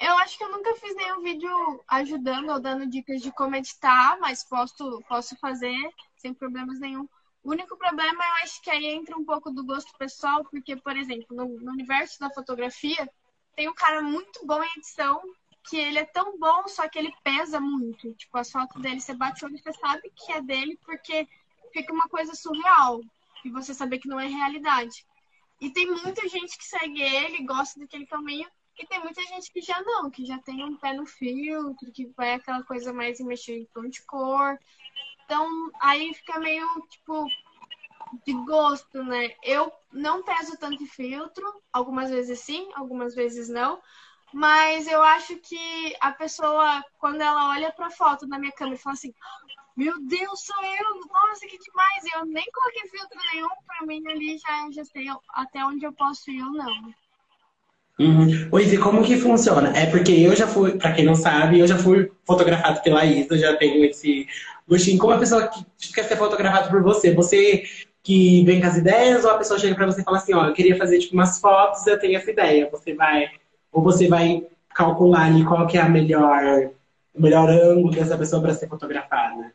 Eu 0.00 0.12
acho 0.18 0.36
que 0.36 0.44
eu 0.44 0.50
nunca 0.50 0.74
fiz 0.74 0.94
nenhum 0.96 1.22
vídeo 1.22 1.80
ajudando 1.88 2.50
ou 2.50 2.60
dando 2.60 2.86
dicas 2.86 3.22
de 3.22 3.30
como 3.30 3.54
editar, 3.54 4.18
mas 4.20 4.44
posso, 4.44 5.00
posso 5.08 5.36
fazer 5.36 5.78
sem 6.16 6.34
problemas 6.34 6.80
nenhum. 6.80 7.08
O 7.44 7.50
único 7.50 7.76
problema, 7.76 8.24
eu 8.24 8.32
acho 8.42 8.60
que 8.60 8.70
aí 8.70 8.86
entra 8.86 9.16
um 9.16 9.24
pouco 9.24 9.50
do 9.50 9.64
gosto 9.64 9.92
pessoal, 9.98 10.44
porque, 10.50 10.76
por 10.76 10.96
exemplo, 10.96 11.26
no, 11.30 11.46
no 11.46 11.72
universo 11.72 12.18
da 12.18 12.30
fotografia, 12.30 13.08
tem 13.56 13.68
um 13.68 13.74
cara 13.74 14.02
muito 14.02 14.44
bom 14.46 14.62
em 14.62 14.78
edição, 14.78 15.20
que 15.68 15.76
ele 15.76 15.98
é 15.98 16.04
tão 16.04 16.38
bom, 16.38 16.68
só 16.68 16.88
que 16.88 16.98
ele 16.98 17.12
pesa 17.22 17.60
muito. 17.60 18.12
Tipo, 18.14 18.38
as 18.38 18.50
fotos 18.50 18.80
dele, 18.82 19.00
você 19.00 19.14
bate 19.14 19.44
o 19.44 19.48
olho 19.48 19.56
e 19.56 19.62
você 19.62 19.72
sabe 19.72 20.12
que 20.14 20.32
é 20.32 20.40
dele, 20.40 20.78
porque 20.84 21.26
fica 21.72 21.92
uma 21.92 22.08
coisa 22.08 22.34
surreal. 22.34 23.00
E 23.44 23.50
você 23.50 23.72
saber 23.74 23.98
que 23.98 24.08
não 24.08 24.20
é 24.20 24.26
realidade. 24.26 25.06
E 25.60 25.70
tem 25.70 25.86
muita 25.86 26.28
gente 26.28 26.58
que 26.58 26.64
segue 26.64 27.00
ele, 27.00 27.44
gosta 27.44 27.80
daquele 27.80 28.06
caminho, 28.06 28.48
e 28.78 28.86
tem 28.86 29.00
muita 29.00 29.22
gente 29.22 29.52
que 29.52 29.60
já 29.60 29.80
não, 29.82 30.10
que 30.10 30.24
já 30.24 30.38
tem 30.38 30.64
um 30.64 30.76
pé 30.76 30.92
no 30.92 31.06
filtro, 31.06 31.92
que 31.92 32.06
vai 32.16 32.34
aquela 32.34 32.62
coisa 32.64 32.92
mais 32.92 33.20
em 33.20 33.24
mexer 33.24 33.58
em 33.58 33.66
tom 33.72 33.88
de 33.88 34.02
cor. 34.04 34.58
Então, 35.24 35.48
aí 35.80 36.12
fica 36.12 36.38
meio, 36.40 36.66
tipo, 36.90 37.26
de 38.26 38.32
gosto, 38.32 39.02
né? 39.02 39.30
Eu 39.42 39.72
não 39.92 40.22
peso 40.22 40.56
tanto 40.58 40.86
filtro, 40.86 41.44
algumas 41.72 42.10
vezes 42.10 42.40
sim, 42.40 42.68
algumas 42.74 43.14
vezes 43.14 43.48
não. 43.48 43.80
Mas 44.32 44.88
eu 44.88 45.02
acho 45.02 45.36
que 45.36 45.94
a 46.00 46.10
pessoa, 46.10 46.82
quando 46.98 47.20
ela 47.20 47.50
olha 47.50 47.70
pra 47.72 47.90
foto 47.90 48.26
na 48.26 48.38
minha 48.38 48.52
câmera 48.52 48.76
e 48.76 48.80
fala 48.80 48.94
assim, 48.94 49.14
meu 49.76 49.94
Deus, 50.00 50.40
sou 50.44 50.64
eu! 50.64 51.00
Nossa, 51.06 51.46
que 51.46 51.58
demais! 51.58 52.04
Eu 52.14 52.26
nem 52.26 52.44
coloquei 52.52 52.88
filtro 52.88 53.18
nenhum, 53.32 53.48
pra 53.66 53.86
mim 53.86 54.02
ali 54.08 54.38
já, 54.38 54.70
já 54.72 54.84
sei 54.84 55.06
até 55.30 55.64
onde 55.64 55.84
eu 55.84 55.92
posso 55.92 56.30
ir 56.30 56.42
ou 56.42 56.52
não. 56.52 56.94
Uhum. 57.98 58.48
Oi, 58.50 58.74
e 58.74 58.78
como 58.78 59.04
que 59.04 59.16
funciona? 59.16 59.76
É 59.76 59.86
porque 59.86 60.10
eu 60.10 60.34
já 60.34 60.48
fui, 60.48 60.76
pra 60.76 60.92
quem 60.92 61.04
não 61.04 61.14
sabe, 61.14 61.60
eu 61.60 61.66
já 61.66 61.78
fui 61.78 62.10
fotografado 62.26 62.82
pela 62.82 63.04
Isa, 63.04 63.38
já 63.38 63.56
tenho 63.56 63.84
esse 63.84 64.26
gostinho. 64.66 64.98
Como 64.98 65.12
a 65.12 65.18
pessoa 65.18 65.48
que 65.48 65.92
quer 65.92 66.02
ser 66.02 66.16
fotografado 66.16 66.70
por 66.70 66.82
você? 66.82 67.14
Você 67.14 67.62
que 68.04 68.44
vem 68.44 68.60
com 68.60 68.66
as 68.66 68.76
ideias 68.76 69.24
ou 69.24 69.30
a 69.30 69.38
pessoa 69.38 69.58
chega 69.58 69.74
pra 69.74 69.86
você 69.86 70.02
e 70.02 70.04
fala 70.04 70.18
assim, 70.18 70.34
ó, 70.34 70.46
eu 70.46 70.52
queria 70.52 70.76
fazer 70.76 70.98
tipo 70.98 71.14
umas 71.14 71.40
fotos, 71.40 71.86
eu 71.86 71.98
tenho 71.98 72.18
essa 72.18 72.30
ideia. 72.30 72.68
Você 72.70 72.94
vai, 72.94 73.30
ou 73.72 73.82
você 73.82 74.06
vai 74.06 74.46
calcular 74.74 75.24
ali 75.24 75.42
qual 75.42 75.66
que 75.66 75.78
é 75.78 75.80
a 75.80 75.88
melhor, 75.88 76.70
o 77.14 77.22
melhor 77.22 77.48
ângulo 77.48 77.90
dessa 77.90 78.18
pessoa 78.18 78.42
para 78.42 78.52
ser 78.52 78.68
fotografada? 78.68 79.54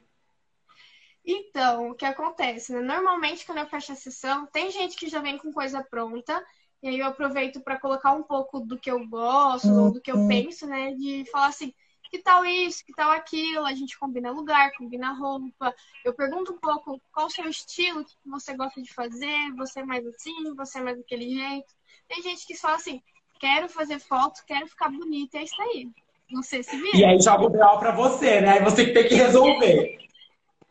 Então, 1.24 1.92
o 1.92 1.94
que 1.94 2.06
acontece, 2.06 2.74
né? 2.74 2.82
Normalmente, 2.82 3.46
quando 3.46 3.60
eu 3.60 3.68
fecho 3.68 3.92
a 3.92 3.96
sessão, 3.96 4.48
tem 4.48 4.72
gente 4.72 4.98
que 4.98 5.08
já 5.08 5.22
vem 5.22 5.38
com 5.38 5.54
coisa 5.54 5.84
pronta, 5.84 6.44
e 6.82 6.88
aí 6.88 7.00
eu 7.00 7.06
aproveito 7.06 7.62
para 7.62 7.80
colocar 7.80 8.14
um 8.14 8.24
pouco 8.24 8.62
do 8.62 8.80
que 8.80 8.90
eu 8.90 9.08
gosto, 9.08 9.72
ou 9.72 9.94
do 9.94 10.02
que 10.02 10.12
eu 10.12 10.16
uhum. 10.16 10.28
penso, 10.28 10.66
né? 10.66 10.92
De 10.96 11.24
falar 11.32 11.48
assim, 11.48 11.72
que 12.10 12.19
tal 12.19 12.45
isso, 12.45 12.84
que 12.86 12.93
tal 12.93 13.12
aquilo, 13.12 13.65
a 13.65 13.74
gente 13.74 13.98
combina 13.98 14.32
lugar, 14.32 14.72
combina 14.78 15.13
roupa. 15.13 15.74
Eu 16.04 16.13
pergunto 16.13 16.54
um 16.54 16.58
pouco 16.58 17.00
qual 17.12 17.28
o 17.28 17.30
seu 17.30 17.48
estilo, 17.48 18.02
o 18.02 18.06
que 18.06 18.15
você 18.26 18.56
gosta 18.56 18.82
de 18.82 18.93
fazer, 18.93 19.52
você 19.56 19.82
é 19.82 19.86
mais 19.86 20.06
assim, 20.08 20.54
você 20.56 20.80
é 20.80 20.82
mais 20.82 20.98
daquele 20.98 21.30
jeito. 21.30 21.74
Tem 22.08 22.22
gente 22.24 22.45
que 22.48 22.58
fala 22.58 22.76
assim, 22.76 23.02
quero 23.39 23.69
fazer 23.69 24.00
foto, 24.00 24.43
quero 24.48 24.67
ficar 24.67 24.89
bonita, 24.89 25.38
é 25.38 25.43
isso 25.43 25.62
aí. 25.62 25.88
Não 26.32 26.43
sei 26.43 26.63
se 26.63 26.76
vira. 26.76 26.98
E 26.98 27.06
aí 27.06 27.19
joga 27.22 27.45
o 27.45 27.52
real 27.52 27.80
pra 27.80 27.91
você, 27.91 28.41
né? 28.41 28.54
Aí 28.54 28.63
você 28.63 28.86
que 28.86 28.93
tem 28.93 29.08
que 29.08 29.15
resolver. 29.15 29.98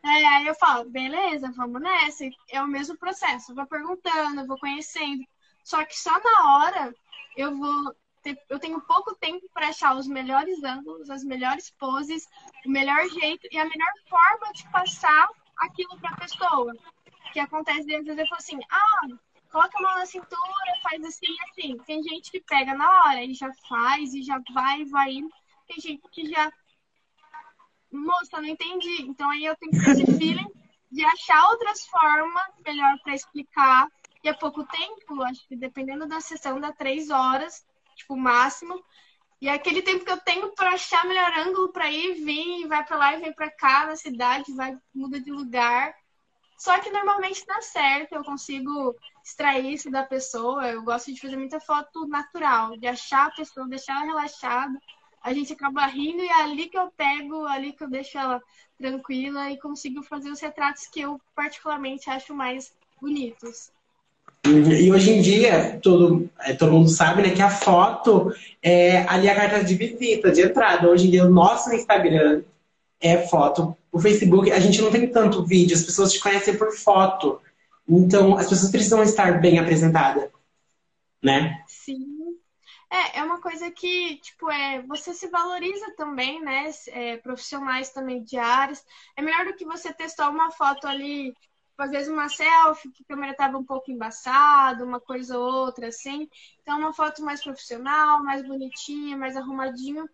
É, 0.05 0.27
aí 0.27 0.47
eu 0.47 0.55
falo, 0.55 0.89
beleza, 0.89 1.53
vamos 1.57 1.81
nessa. 1.81 2.25
É 2.51 2.63
o 2.63 2.69
mesmo 2.69 2.97
processo. 2.97 3.51
Eu 3.51 3.57
vou 3.57 3.67
perguntando, 3.67 4.41
eu 4.41 4.47
vou 4.47 4.59
conhecendo. 4.59 5.25
Só 5.65 5.85
que 5.85 5.99
só 5.99 6.13
na 6.21 6.57
hora 6.57 6.95
eu 7.37 7.57
vou 7.57 7.95
ter, 8.35 8.45
eu 8.49 8.59
tenho 8.59 8.81
pouco 8.81 9.15
tempo 9.17 9.47
para 9.53 9.69
achar 9.69 9.97
os 9.97 10.07
melhores 10.07 10.63
ângulos, 10.63 11.11
as 11.11 11.25
melhores 11.25 11.71
poses, 11.71 12.29
o 12.65 12.71
melhor 12.71 13.09
jeito 13.09 13.47
e 13.51 13.59
a 13.59 13.65
melhor 13.65 13.93
forma 14.09 14.53
de 14.53 14.69
passar 14.71 15.29
aquilo 15.57 15.99
para 15.99 16.11
a 16.11 16.17
pessoa. 16.17 16.75
Que 17.33 17.41
acontece 17.41 17.81
às 17.81 17.87
vezes 17.87 18.19
eu 18.19 18.27
falo 18.27 18.39
assim, 18.39 18.59
ah, 18.71 19.07
coloca 19.51 19.79
a 19.79 19.83
mão 19.83 19.99
na 19.99 20.07
cintura, 20.07 20.81
faz 20.83 21.05
assim 21.05 21.37
assim. 21.49 21.77
Tem 21.87 22.03
gente 22.03 22.31
que 22.31 22.41
pega 22.41 22.75
na 22.75 22.91
hora 23.03 23.23
e 23.23 23.35
já 23.35 23.53
faz 23.69 24.15
e 24.15 24.23
já 24.23 24.41
vai, 24.53 24.85
vai 24.85 25.13
indo. 25.13 25.31
Tem 25.67 25.81
gente 25.81 26.03
que 26.11 26.27
já 26.31 26.51
moça, 27.93 28.41
não 28.41 28.49
entendi. 28.49 29.03
Então 29.03 29.29
aí 29.31 29.45
eu 29.45 29.57
tenho 29.57 29.73
que 29.73 29.85
ter 29.85 29.91
esse 29.93 30.19
feeling 30.19 30.51
de 30.91 31.05
achar 31.05 31.51
outras 31.51 31.87
formas 31.87 32.45
melhor 32.65 32.99
para 33.03 33.15
explicar. 33.15 33.89
E 34.23 34.29
é 34.29 34.33
pouco 34.33 34.65
tempo, 34.65 35.23
acho 35.23 35.47
que 35.47 35.57
dependendo 35.57 36.07
da 36.07 36.21
sessão, 36.21 36.59
dá 36.59 36.73
três 36.73 37.09
horas, 37.09 37.65
tipo, 37.99 38.17
máximo. 38.17 38.83
E 39.41 39.49
é 39.49 39.53
aquele 39.53 39.83
tempo 39.83 40.05
que 40.05 40.11
eu 40.11 40.21
tenho 40.21 40.55
para 40.55 40.71
achar 40.73 41.07
melhor 41.07 41.33
ângulo 41.39 41.73
para 41.73 41.91
ir, 41.91 42.15
vir, 42.25 42.67
vai 42.67 42.85
para 42.85 42.97
lá 42.97 43.15
e 43.15 43.21
vem 43.21 43.33
para 43.33 43.51
cá 43.51 43.87
na 43.87 43.97
cidade, 43.97 44.55
vai, 44.55 44.77
muda 44.95 45.21
de 45.21 45.31
lugar. 45.31 45.95
Só 46.59 46.79
que 46.81 46.91
normalmente 46.91 47.47
dá 47.47 47.61
certo, 47.63 48.15
eu 48.15 48.25
consigo 48.25 48.97
extrair 49.25 49.73
isso 49.75 49.91
da 49.91 50.03
pessoa. 50.03 50.67
Eu 50.69 50.83
gosto 50.83 51.13
de 51.13 51.21
fazer 51.21 51.37
muita 51.37 51.61
foto 51.61 52.07
natural, 52.09 52.77
de 52.77 52.87
achar 52.89 53.29
a 53.29 53.31
pessoa, 53.31 53.69
deixar 53.69 53.95
ela 53.95 54.07
relaxada 54.07 54.79
a 55.23 55.33
gente 55.33 55.53
acaba 55.53 55.85
rindo 55.87 56.23
e 56.23 56.29
é 56.29 56.43
ali 56.43 56.69
que 56.69 56.79
eu 56.79 56.91
pego, 56.93 57.45
ali 57.47 57.73
que 57.73 57.83
eu 57.83 57.91
deixo 57.91 58.19
ela 58.19 58.43
tranquila 58.77 59.51
e 59.51 59.59
consigo 59.59 60.03
fazer 60.03 60.31
os 60.31 60.41
retratos 60.41 60.87
que 60.87 61.01
eu 61.01 61.21
particularmente 61.35 62.09
acho 62.09 62.35
mais 62.35 62.75
bonitos. 63.01 63.71
E 64.47 64.91
hoje 64.91 65.13
em 65.13 65.21
dia, 65.21 65.79
todo, 65.83 66.31
é, 66.41 66.55
todo 66.55 66.73
mundo 66.73 66.89
sabe 66.89 67.23
né, 67.23 67.31
que 67.31 67.43
a 67.43 67.51
foto 67.51 68.33
é 68.63 69.03
ali 69.09 69.29
a 69.29 69.35
carta 69.35 69.63
de 69.63 69.75
visita, 69.75 70.31
de 70.31 70.43
entrada. 70.43 70.89
Hoje 70.89 71.07
em 71.07 71.11
dia, 71.11 71.25
o 71.25 71.31
nosso 71.31 71.73
Instagram 71.75 72.43
é 73.01 73.19
foto. 73.27 73.77
O 73.93 74.01
Facebook, 74.01 74.51
a 74.51 74.61
gente 74.61 74.81
não 74.81 74.91
tem 74.91 75.11
tanto 75.11 75.45
vídeo, 75.45 75.77
as 75.77 75.83
pessoas 75.83 76.13
te 76.13 76.21
conhecem 76.21 76.57
por 76.57 76.73
foto. 76.73 77.41
Então, 77.89 78.37
as 78.37 78.49
pessoas 78.49 78.71
precisam 78.71 79.03
estar 79.03 79.41
bem 79.41 79.59
apresentadas, 79.59 80.31
né? 81.23 81.63
Sim. 81.67 82.19
É, 82.91 83.19
é 83.19 83.23
uma 83.23 83.41
coisa 83.41 83.71
que, 83.71 84.17
tipo, 84.17 84.51
é, 84.51 84.83
você 84.83 85.13
se 85.13 85.29
valoriza 85.29 85.91
também, 85.97 86.41
né? 86.41 86.71
É, 86.89 87.17
profissionais 87.19 87.91
também 87.91 88.23
diários. 88.23 88.83
É 89.17 89.23
melhor 89.23 89.45
do 89.45 89.55
que 89.55 89.65
você 89.65 89.93
testar 89.93 90.31
uma 90.31 90.51
foto 90.51 90.87
ali, 90.87 91.35
às 91.83 91.91
vezes 91.91 92.09
uma 92.09 92.29
selfie, 92.29 92.91
que 92.93 93.03
a 93.03 93.07
câmera 93.07 93.33
estava 93.33 93.59
um 93.59 93.65
pouco 93.65 93.91
embaçada, 93.91 94.85
uma 94.85 95.01
coisa 95.01 95.39
ou 95.39 95.45
outra, 95.45 95.89
assim. 95.89 96.29
Então, 96.63 96.79
uma 96.79 96.93
foto 96.93 97.23
mais 97.25 97.43
profissional, 97.43 98.23
mais 98.23 98.47
bonitinha, 98.47 99.17
mais 99.17 99.37
arrumadinho. 99.37 100.09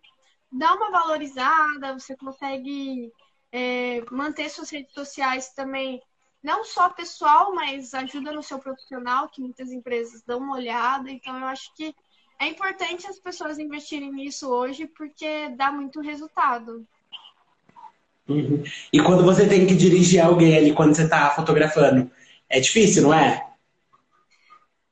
Dá 0.51 0.73
uma 0.73 0.91
valorizada, 0.91 1.93
você 1.97 2.15
consegue 2.15 3.11
é, 3.51 4.03
manter 4.11 4.49
suas 4.49 4.69
redes 4.69 4.93
sociais 4.93 5.53
também 5.53 6.01
não 6.43 6.63
só 6.63 6.89
pessoal, 6.89 7.55
mas 7.55 7.93
ajuda 7.95 8.31
no 8.31 8.43
seu 8.43 8.59
profissional, 8.59 9.27
que 9.29 9.41
muitas 9.41 9.71
empresas 9.71 10.21
dão 10.23 10.37
uma 10.37 10.55
olhada. 10.55 11.09
Então, 11.09 11.37
eu 11.39 11.45
acho 11.47 11.73
que 11.73 11.95
é 12.39 12.47
importante 12.47 13.07
as 13.07 13.19
pessoas 13.19 13.57
investirem 13.57 14.11
nisso 14.11 14.47
hoje 14.49 14.85
porque 14.87 15.49
dá 15.57 15.71
muito 15.71 16.01
resultado. 16.01 16.87
Uhum. 18.27 18.63
E 18.91 18.99
quando 19.01 19.23
você 19.23 19.47
tem 19.47 19.67
que 19.67 19.75
dirigir 19.75 20.23
alguém 20.23 20.57
ali 20.57 20.73
quando 20.73 20.95
você 20.95 21.03
está 21.03 21.29
fotografando, 21.31 22.11
é 22.49 22.59
difícil, 22.59 23.03
não 23.03 23.13
é? 23.13 23.45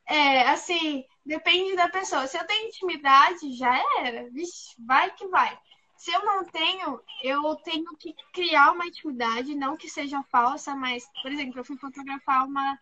É, 0.07 0.49
assim, 0.49 1.03
depende 1.25 1.75
da 1.75 1.89
pessoa. 1.89 2.27
Se 2.27 2.37
eu 2.37 2.45
tenho 2.45 2.67
intimidade, 2.67 3.53
já 3.53 3.81
era. 3.99 4.29
Vixe, 4.29 4.75
vai 4.85 5.11
que 5.11 5.27
vai. 5.27 5.57
Se 5.97 6.11
eu 6.11 6.23
não 6.25 6.43
tenho, 6.45 6.99
eu 7.23 7.55
tenho 7.63 7.95
que 7.97 8.13
criar 8.33 8.71
uma 8.71 8.85
intimidade, 8.85 9.55
não 9.55 9.77
que 9.77 9.89
seja 9.89 10.21
falsa, 10.31 10.75
mas, 10.75 11.05
por 11.21 11.31
exemplo, 11.31 11.59
eu 11.59 11.65
fui 11.65 11.77
fotografar 11.77 12.45
uma 12.45 12.77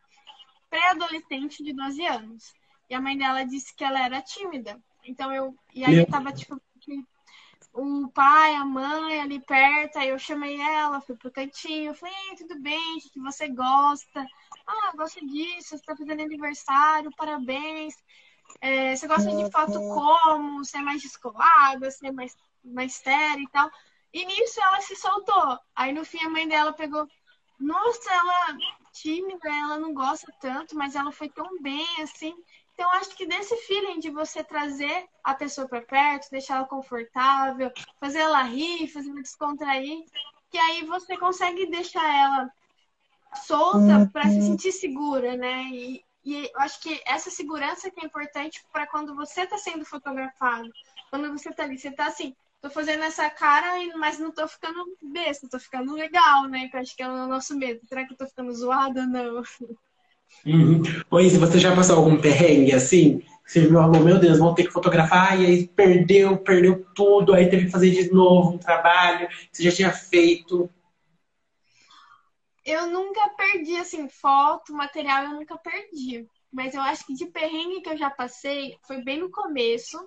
pré-adolescente 0.70 1.64
de 1.64 1.72
12 1.72 2.06
anos. 2.06 2.54
E 2.90 2.96
a 2.96 3.00
mãe 3.00 3.18
dela 3.18 3.44
disse 3.44 3.76
que 3.76 3.84
ela 3.84 4.04
era 4.04 4.22
tímida. 4.22 4.82
Então 5.06 5.32
eu. 5.34 5.56
E 5.74 5.86
aí 5.86 5.98
eu 5.98 6.08
tava, 6.08 6.34
tipo, 6.34 6.60
o 7.74 8.10
pai, 8.10 8.56
a 8.56 8.66
mãe 8.66 9.22
ali 9.22 9.40
perto, 9.40 9.98
aí 9.98 10.10
eu 10.10 10.20
chamei 10.20 10.60
ela, 10.60 11.02
fui 11.02 11.16
pro 11.16 11.32
cantinho, 11.32 11.94
falei, 11.94 12.36
tudo 12.38 12.60
bem, 12.60 12.98
o 12.98 13.00
que 13.00 13.20
você 13.20 13.48
gosta? 13.48 14.26
Ah, 14.68 14.92
gosto 14.96 15.26
disso, 15.26 15.78
você 15.78 15.84
tá 15.84 15.96
fazendo 15.96 16.22
aniversário, 16.22 17.12
parabéns. 17.16 17.96
É, 18.60 18.96
você 18.96 19.08
gosta 19.08 19.32
de 19.36 19.50
foto 19.52 19.80
como? 19.94 20.64
Você 20.64 20.78
é 20.78 20.82
mais 20.82 21.02
descolada, 21.02 21.90
você 21.90 22.08
é 22.08 22.12
mais, 22.12 22.36
mais 22.64 22.94
séria 22.96 23.42
e 23.42 23.50
tal. 23.50 23.70
E 24.14 24.26
nisso 24.26 24.60
ela 24.62 24.82
se 24.82 24.96
soltou. 24.96 25.58
Aí 25.76 25.94
no 25.94 26.04
fim 26.04 26.22
a 26.24 26.30
mãe 26.30 26.48
dela 26.48 26.74
pegou, 26.74 27.08
nossa, 27.60 28.12
ela 28.12 28.58
tímida, 28.92 29.48
ela 29.48 29.78
não 29.78 29.94
gosta 29.94 30.32
tanto, 30.42 30.76
mas 30.76 30.96
ela 30.96 31.12
foi 31.12 31.30
tão 31.30 31.62
bem 31.62 31.88
assim. 32.02 32.36
Então, 32.82 32.94
acho 32.94 33.16
que 33.16 33.28
desse 33.28 33.56
feeling 33.68 34.00
de 34.00 34.10
você 34.10 34.44
trazer 34.44 35.08
a 35.24 35.36
pessoa 35.36 35.68
para 35.68 35.84
perto, 35.84 36.32
deixar 36.32 36.56
ela 36.56 36.66
confortável, 36.66 37.72
fazer 38.00 38.18
ela 38.18 38.42
rir, 38.42 38.88
fazer 38.88 39.12
ela 39.12 39.22
descontrair, 39.22 40.04
que 40.50 40.58
aí 40.58 40.84
você 40.86 41.16
consegue 41.16 41.68
deixar 41.68 42.04
ela 42.04 42.52
solta 43.46 44.10
para 44.12 44.24
se 44.24 44.42
sentir 44.42 44.72
segura, 44.72 45.38
né? 45.38 45.62
E, 45.66 46.04
e 46.26 46.46
eu 46.48 46.60
acho 46.60 46.82
que 46.82 47.00
essa 47.06 47.30
segurança 47.30 47.92
que 47.92 48.02
é 48.02 48.08
importante 48.08 48.66
para 48.74 48.88
quando 48.88 49.14
você 49.14 49.42
está 49.42 49.60
sendo 49.60 49.86
fotografado. 49.86 50.68
Quando 51.12 51.32
você 51.32 51.50
está 51.50 51.62
ali, 51.62 51.78
você 51.78 51.90
está 51.90 52.08
assim, 52.08 52.36
tô 52.60 52.72
fazendo 52.72 53.04
essa 53.04 53.30
cara, 53.30 53.74
mas 54.00 54.18
não 54.18 54.32
tô 54.32 54.48
ficando 54.48 54.98
besta, 55.04 55.48
tô 55.48 55.60
ficando 55.60 55.94
legal, 55.94 56.48
né? 56.48 56.68
Que 56.68 56.78
eu 56.78 56.82
acho 56.82 56.96
que 56.96 57.04
é 57.04 57.08
o 57.08 57.28
nosso 57.28 57.56
medo. 57.56 57.86
Será 57.86 58.08
que 58.08 58.14
eu 58.14 58.18
tô 58.18 58.26
ficando 58.26 58.52
zoada? 58.52 59.06
Não. 59.06 59.44
Uhum. 60.46 60.84
Se 61.30 61.38
você 61.38 61.60
já 61.60 61.76
passou 61.76 61.98
algum 61.98 62.20
perrengue 62.20 62.74
assim, 62.74 63.22
você 63.46 63.68
viu, 63.68 63.80
oh, 63.80 63.88
meu 63.88 64.18
Deus, 64.18 64.40
vou 64.40 64.56
ter 64.56 64.64
que 64.64 64.72
fotografar, 64.72 65.40
e 65.40 65.46
aí 65.46 65.68
perdeu, 65.68 66.38
perdeu 66.38 66.86
tudo, 66.96 67.34
aí 67.34 67.50
teve 67.50 67.66
que 67.66 67.72
fazer 67.72 67.92
de 67.92 68.12
novo 68.12 68.52
um 68.52 68.58
trabalho 68.58 69.28
que 69.28 69.50
você 69.52 69.64
já 69.64 69.72
tinha 69.72 69.92
feito. 69.92 70.70
Eu 72.64 72.88
nunca 72.88 73.28
perdi, 73.30 73.76
assim, 73.76 74.08
foto, 74.08 74.74
material, 74.74 75.26
eu 75.26 75.32
nunca 75.32 75.58
perdi. 75.58 76.26
Mas 76.52 76.74
eu 76.74 76.82
acho 76.82 77.06
que 77.06 77.14
de 77.14 77.26
perrengue 77.26 77.82
que 77.82 77.90
eu 77.90 77.98
já 77.98 78.10
passei 78.10 78.78
foi 78.86 79.04
bem 79.04 79.20
no 79.20 79.32
começo, 79.32 79.98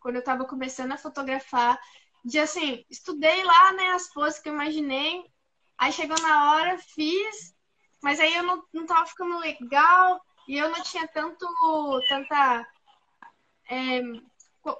quando 0.00 0.16
eu 0.16 0.24
tava 0.24 0.44
começando 0.44 0.92
a 0.92 0.98
fotografar. 0.98 1.78
De 2.24 2.38
assim, 2.38 2.84
estudei 2.90 3.44
lá, 3.44 3.72
né, 3.72 3.88
as 3.90 4.12
poses 4.12 4.40
que 4.40 4.48
eu 4.48 4.54
imaginei. 4.54 5.24
Aí 5.78 5.92
chegou 5.92 6.20
na 6.20 6.52
hora, 6.52 6.78
fiz, 6.78 7.53
mas 8.04 8.20
aí 8.20 8.34
eu 8.34 8.42
não, 8.42 8.62
não 8.70 8.84
tava 8.84 9.06
ficando 9.06 9.38
legal 9.38 10.20
e 10.46 10.58
eu 10.58 10.68
não 10.68 10.82
tinha 10.82 11.08
tanto, 11.08 11.46
tanta. 12.06 12.68
É, 13.66 13.98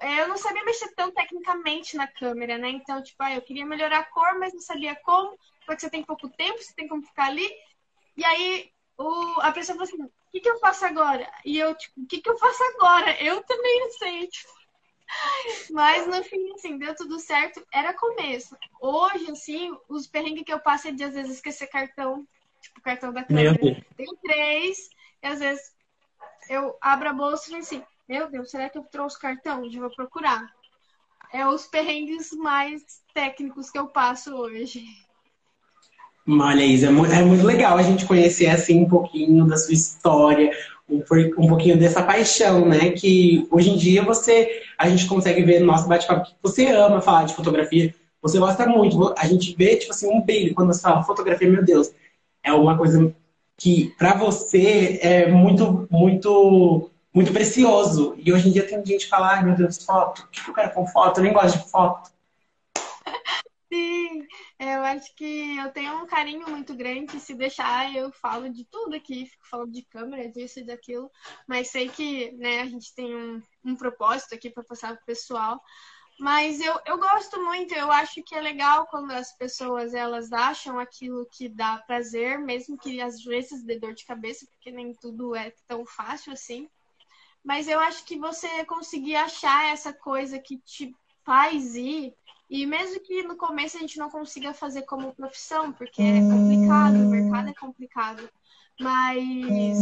é, 0.02 0.20
eu 0.20 0.28
não 0.28 0.36
sabia 0.36 0.62
mexer 0.62 0.94
tão 0.94 1.10
tecnicamente 1.10 1.96
na 1.96 2.06
câmera, 2.06 2.58
né? 2.58 2.68
Então, 2.68 3.02
tipo, 3.02 3.22
ah, 3.22 3.34
eu 3.34 3.40
queria 3.40 3.64
melhorar 3.64 4.00
a 4.00 4.04
cor, 4.04 4.38
mas 4.38 4.52
não 4.52 4.60
sabia 4.60 4.94
como, 4.96 5.38
porque 5.64 5.80
você 5.80 5.88
tem 5.88 6.04
pouco 6.04 6.28
tempo, 6.28 6.62
você 6.62 6.74
tem 6.74 6.86
como 6.86 7.02
ficar 7.02 7.28
ali. 7.28 7.50
E 8.14 8.22
aí 8.26 8.70
o, 8.98 9.40
a 9.40 9.52
pessoa 9.52 9.78
falou 9.78 9.90
assim, 9.90 10.02
o 10.02 10.10
que, 10.30 10.40
que 10.40 10.50
eu 10.50 10.58
faço 10.58 10.84
agora? 10.84 11.26
E 11.46 11.58
eu, 11.58 11.74
tipo, 11.74 12.02
o 12.02 12.06
que, 12.06 12.20
que 12.20 12.28
eu 12.28 12.36
faço 12.36 12.62
agora? 12.74 13.22
Eu 13.22 13.42
também 13.44 13.80
não 13.80 13.90
sei, 13.92 14.28
tipo. 14.28 14.52
Mas 15.72 16.06
no 16.06 16.22
fim, 16.24 16.52
assim, 16.52 16.76
deu 16.76 16.94
tudo 16.94 17.18
certo. 17.18 17.66
Era 17.72 17.94
começo. 17.94 18.54
Hoje, 18.82 19.30
assim, 19.30 19.74
os 19.88 20.06
perrengues 20.06 20.44
que 20.44 20.52
eu 20.52 20.60
passo 20.60 20.88
é 20.88 20.92
de 20.92 21.04
às 21.04 21.14
vezes 21.14 21.36
esquecer 21.36 21.68
cartão, 21.68 22.26
tipo, 22.64 22.80
cartão 22.80 23.12
da 23.12 23.22
câmera. 23.22 23.58
Tem 23.58 24.06
três, 24.22 24.88
e 25.22 25.26
às 25.26 25.38
vezes 25.38 25.62
eu 26.48 26.76
abro 26.80 27.08
a 27.08 27.12
bolsa 27.12 27.44
e 27.44 27.50
falo 27.50 27.62
assim, 27.62 27.82
meu 28.08 28.30
Deus, 28.30 28.50
será 28.50 28.68
que 28.68 28.78
eu 28.78 28.84
trouxe 28.84 29.20
cartão? 29.20 29.70
Já 29.70 29.80
vou 29.80 29.94
procurar. 29.94 30.44
É 31.32 31.46
os 31.46 31.66
perrengues 31.66 32.30
mais 32.32 32.82
técnicos 33.14 33.70
que 33.70 33.78
eu 33.78 33.88
passo 33.88 34.34
hoje. 34.34 34.84
Olha, 36.26 36.64
Isa, 36.64 36.86
é, 36.86 37.20
é 37.20 37.22
muito 37.22 37.44
legal 37.44 37.76
a 37.76 37.82
gente 37.82 38.06
conhecer 38.06 38.46
assim 38.46 38.80
um 38.80 38.88
pouquinho 38.88 39.46
da 39.46 39.56
sua 39.56 39.74
história, 39.74 40.50
um, 40.88 41.02
um 41.38 41.48
pouquinho 41.48 41.78
dessa 41.78 42.02
paixão, 42.02 42.66
né? 42.66 42.90
Que 42.90 43.46
hoje 43.50 43.70
em 43.70 43.76
dia 43.76 44.02
você 44.02 44.62
a 44.78 44.88
gente 44.88 45.06
consegue 45.06 45.42
ver 45.42 45.60
no 45.60 45.66
nosso 45.66 45.88
bate-papo 45.88 46.26
que 46.26 46.36
você 46.42 46.66
ama 46.66 47.00
falar 47.00 47.24
de 47.24 47.34
fotografia, 47.34 47.94
você 48.22 48.38
gosta 48.38 48.66
muito. 48.66 49.14
A 49.18 49.26
gente 49.26 49.54
vê, 49.54 49.76
tipo 49.76 49.92
assim, 49.92 50.08
um 50.08 50.20
brilho 50.20 50.54
quando 50.54 50.72
você 50.72 50.80
fala 50.80 51.02
fotografia, 51.02 51.48
meu 51.48 51.64
Deus, 51.64 51.92
é 52.44 52.52
uma 52.52 52.78
coisa 52.78 53.14
que 53.56 53.94
para 53.98 54.14
você 54.14 55.00
é 55.02 55.26
muito, 55.30 55.88
muito 55.90 56.90
muito 57.14 57.32
precioso. 57.32 58.14
E 58.18 58.32
hoje 58.32 58.48
em 58.48 58.52
dia 58.52 58.66
tem 58.66 58.84
gente 58.84 59.04
que 59.04 59.10
fala, 59.10 59.40
meu 59.40 59.54
Deus, 59.54 59.82
foto, 59.84 60.22
o 60.22 60.28
que 60.28 60.50
eu 60.50 60.54
quero 60.54 60.74
com 60.74 60.86
foto? 60.86 61.18
Eu 61.18 61.24
nem 61.24 61.32
gosto 61.32 61.58
de 61.58 61.70
foto. 61.70 62.10
Sim, 63.72 64.26
eu 64.58 64.82
acho 64.82 65.14
que 65.14 65.56
eu 65.56 65.70
tenho 65.72 66.02
um 66.02 66.06
carinho 66.06 66.48
muito 66.50 66.74
grande. 66.74 67.18
Se 67.20 67.34
deixar, 67.34 67.94
eu 67.94 68.10
falo 68.10 68.50
de 68.50 68.64
tudo 68.64 68.94
aqui, 68.96 69.26
fico 69.26 69.46
falando 69.48 69.72
de 69.72 69.82
câmera, 69.82 70.28
disso 70.28 70.60
e 70.60 70.64
daquilo, 70.64 71.10
mas 71.46 71.70
sei 71.70 71.88
que 71.88 72.32
né, 72.32 72.60
a 72.60 72.66
gente 72.66 72.92
tem 72.94 73.14
um, 73.14 73.42
um 73.64 73.76
propósito 73.76 74.34
aqui 74.34 74.50
para 74.50 74.64
passar 74.64 74.96
pro 74.96 75.06
pessoal. 75.06 75.60
Mas 76.18 76.60
eu, 76.60 76.78
eu 76.86 76.96
gosto 76.96 77.42
muito, 77.42 77.74
eu 77.74 77.90
acho 77.90 78.22
que 78.22 78.34
é 78.34 78.40
legal 78.40 78.86
quando 78.86 79.10
as 79.10 79.36
pessoas 79.36 79.94
elas 79.94 80.32
acham 80.32 80.78
aquilo 80.78 81.26
que 81.32 81.48
dá 81.48 81.78
prazer, 81.78 82.38
mesmo 82.38 82.78
que 82.78 83.00
às 83.00 83.22
vezes 83.22 83.64
dê 83.64 83.78
dor 83.78 83.94
de 83.94 84.04
cabeça, 84.04 84.46
porque 84.46 84.70
nem 84.70 84.94
tudo 84.94 85.34
é 85.34 85.52
tão 85.66 85.84
fácil 85.84 86.32
assim. 86.32 86.68
Mas 87.42 87.68
eu 87.68 87.78
acho 87.80 88.04
que 88.04 88.16
você 88.16 88.64
conseguir 88.64 89.16
achar 89.16 89.72
essa 89.72 89.92
coisa 89.92 90.38
que 90.38 90.58
te 90.58 90.94
faz 91.24 91.74
ir, 91.74 92.14
e 92.48 92.64
mesmo 92.66 93.00
que 93.00 93.22
no 93.22 93.36
começo 93.36 93.76
a 93.76 93.80
gente 93.80 93.98
não 93.98 94.08
consiga 94.08 94.54
fazer 94.54 94.82
como 94.82 95.14
profissão, 95.14 95.72
porque 95.72 96.00
é 96.00 96.20
complicado, 96.20 96.96
o 96.96 97.10
mercado 97.10 97.48
é 97.48 97.54
complicado, 97.54 98.30
mas, 98.78 99.78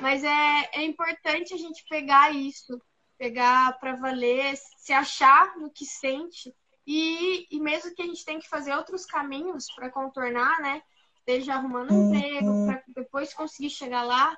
mas 0.00 0.24
é, 0.24 0.70
é 0.72 0.84
importante 0.84 1.52
a 1.52 1.56
gente 1.58 1.84
pegar 1.88 2.34
isso, 2.34 2.80
pegar 3.18 3.78
para 3.80 3.96
valer, 3.96 4.56
se 4.56 4.92
achar 4.92 5.56
no 5.56 5.70
que 5.70 5.84
sente, 5.84 6.54
e, 6.86 7.46
e 7.50 7.60
mesmo 7.60 7.94
que 7.94 8.00
a 8.00 8.06
gente 8.06 8.24
tenha 8.24 8.40
que 8.40 8.48
fazer 8.48 8.74
outros 8.74 9.04
caminhos 9.04 9.66
para 9.74 9.90
contornar, 9.90 10.58
né? 10.62 10.82
Seja 11.28 11.54
arrumando 11.54 11.92
um 11.92 12.06
emprego, 12.06 12.64
para 12.64 12.82
depois 12.88 13.34
conseguir 13.34 13.68
chegar 13.68 14.04
lá, 14.04 14.34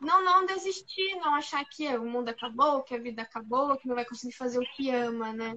não, 0.00 0.24
não 0.24 0.44
desistir, 0.44 1.14
não 1.16 1.34
achar 1.34 1.64
que 1.64 1.86
o 1.96 2.04
mundo 2.04 2.28
acabou, 2.28 2.82
que 2.82 2.94
a 2.94 2.98
vida 2.98 3.22
acabou, 3.22 3.76
que 3.76 3.86
não 3.86 3.94
vai 3.94 4.04
conseguir 4.04 4.34
fazer 4.34 4.58
o 4.58 4.74
que 4.74 4.90
ama, 4.90 5.32
né? 5.32 5.56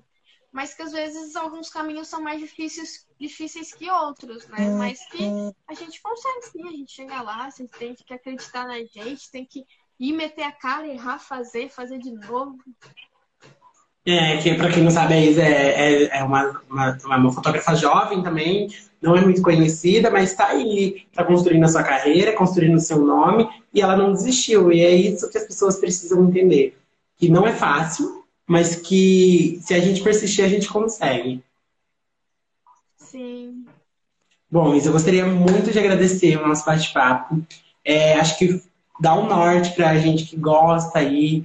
Mas 0.52 0.74
que 0.74 0.82
às 0.82 0.92
vezes 0.92 1.36
alguns 1.36 1.70
caminhos 1.70 2.08
são 2.08 2.22
mais 2.22 2.40
difíceis, 2.40 3.08
difíceis 3.20 3.74
que 3.74 3.90
outros, 3.90 4.48
né? 4.48 4.70
Mas 4.78 5.04
que 5.08 5.24
a 5.68 5.74
gente 5.74 6.02
consegue 6.02 6.42
sim, 6.44 6.68
a 6.68 6.72
gente 6.72 6.92
chega 6.92 7.22
lá, 7.22 7.46
a 7.46 7.50
gente 7.50 7.72
tem 7.72 7.96
que 7.96 8.14
acreditar 8.14 8.68
na 8.68 8.84
gente, 8.84 9.32
tem 9.32 9.46
que 9.46 9.66
ir 10.00 10.14
meter 10.14 10.44
a 10.44 10.52
cara, 10.52 10.88
errar, 10.88 11.20
fazer, 11.20 11.70
fazer 11.70 12.00
de 12.00 12.12
novo. 12.12 12.58
É, 14.06 14.38
que 14.38 14.56
pra 14.56 14.72
quem 14.72 14.84
não 14.84 14.90
sabe, 14.90 15.14
a 15.14 15.22
Isa 15.22 15.44
é, 15.44 16.04
é, 16.04 16.20
é 16.20 16.24
uma, 16.24 16.62
uma, 16.70 16.98
uma 17.04 17.32
fotógrafa 17.32 17.76
jovem 17.76 18.24
também, 18.24 18.70
não 19.02 19.16
é 19.16 19.22
muito 19.22 19.42
conhecida, 19.42 20.10
mas 20.10 20.32
está 20.32 20.48
aí, 20.48 21.06
está 21.12 21.24
construindo 21.24 21.64
a 21.64 21.68
sua 21.68 21.84
carreira, 21.84 22.36
construindo 22.36 22.76
o 22.76 22.80
seu 22.80 23.00
nome, 23.00 23.48
e 23.74 23.82
ela 23.82 23.96
não 23.96 24.12
desistiu. 24.12 24.72
E 24.72 24.82
é 24.82 24.92
isso 24.94 25.30
que 25.30 25.38
as 25.38 25.46
pessoas 25.46 25.78
precisam 25.78 26.28
entender. 26.28 26.78
Que 27.18 27.30
não 27.30 27.46
é 27.46 27.54
fácil, 27.54 28.26
mas 28.48 28.76
que 28.76 29.60
se 29.62 29.74
a 29.74 29.80
gente 29.80 30.02
persistir, 30.02 30.44
a 30.44 30.50
gente 30.50 30.68
consegue. 30.68 31.44
Sim. 32.98 33.66
Bom, 34.52 34.74
Isa, 34.74 34.90
eu 34.90 34.94
gostaria 34.94 35.26
muito 35.26 35.72
de 35.72 35.80
agradecer 35.80 36.38
o 36.38 36.48
nosso 36.48 36.66
bate-papo. 36.66 37.42
É, 37.86 38.14
acho 38.16 38.38
que 38.38 38.62
dá 39.00 39.16
um 39.16 39.28
norte 39.28 39.72
para 39.72 39.92
a 39.92 39.98
gente 39.98 40.26
que 40.26 40.36
gosta 40.36 41.00
aí. 41.00 41.44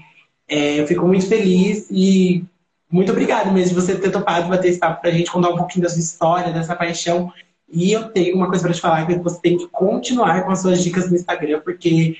É, 0.48 0.80
eu 0.80 0.86
fico 0.86 1.06
muito 1.06 1.26
feliz 1.28 1.88
e 1.90 2.44
muito 2.90 3.12
obrigado 3.12 3.52
mesmo 3.52 3.70
de 3.74 3.80
você 3.80 3.98
ter 3.98 4.10
topado 4.10 4.48
bater 4.48 4.68
esse 4.68 4.78
papo 4.78 5.00
para 5.00 5.10
a 5.10 5.12
gente, 5.12 5.30
contar 5.30 5.50
um 5.50 5.56
pouquinho 5.56 5.84
da 5.84 5.88
sua 5.88 6.00
história, 6.00 6.52
dessa 6.52 6.76
paixão 6.76 7.32
e 7.68 7.92
eu 7.92 8.08
tenho 8.10 8.36
uma 8.36 8.46
coisa 8.46 8.62
para 8.62 8.72
te 8.72 8.80
falar, 8.80 9.04
que 9.04 9.18
você 9.18 9.40
tem 9.40 9.58
que 9.58 9.66
continuar 9.68 10.44
com 10.44 10.52
as 10.52 10.62
suas 10.62 10.82
dicas 10.82 11.10
no 11.10 11.16
Instagram, 11.16 11.60
porque 11.60 12.16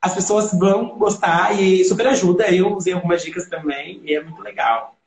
as 0.00 0.14
pessoas 0.14 0.52
vão 0.52 0.98
gostar 0.98 1.58
e 1.58 1.82
super 1.84 2.06
ajuda. 2.08 2.54
Eu 2.54 2.74
usei 2.74 2.92
algumas 2.92 3.22
dicas 3.22 3.48
também 3.48 4.02
e 4.04 4.14
é 4.14 4.22
muito 4.22 4.42
legal. 4.42 4.98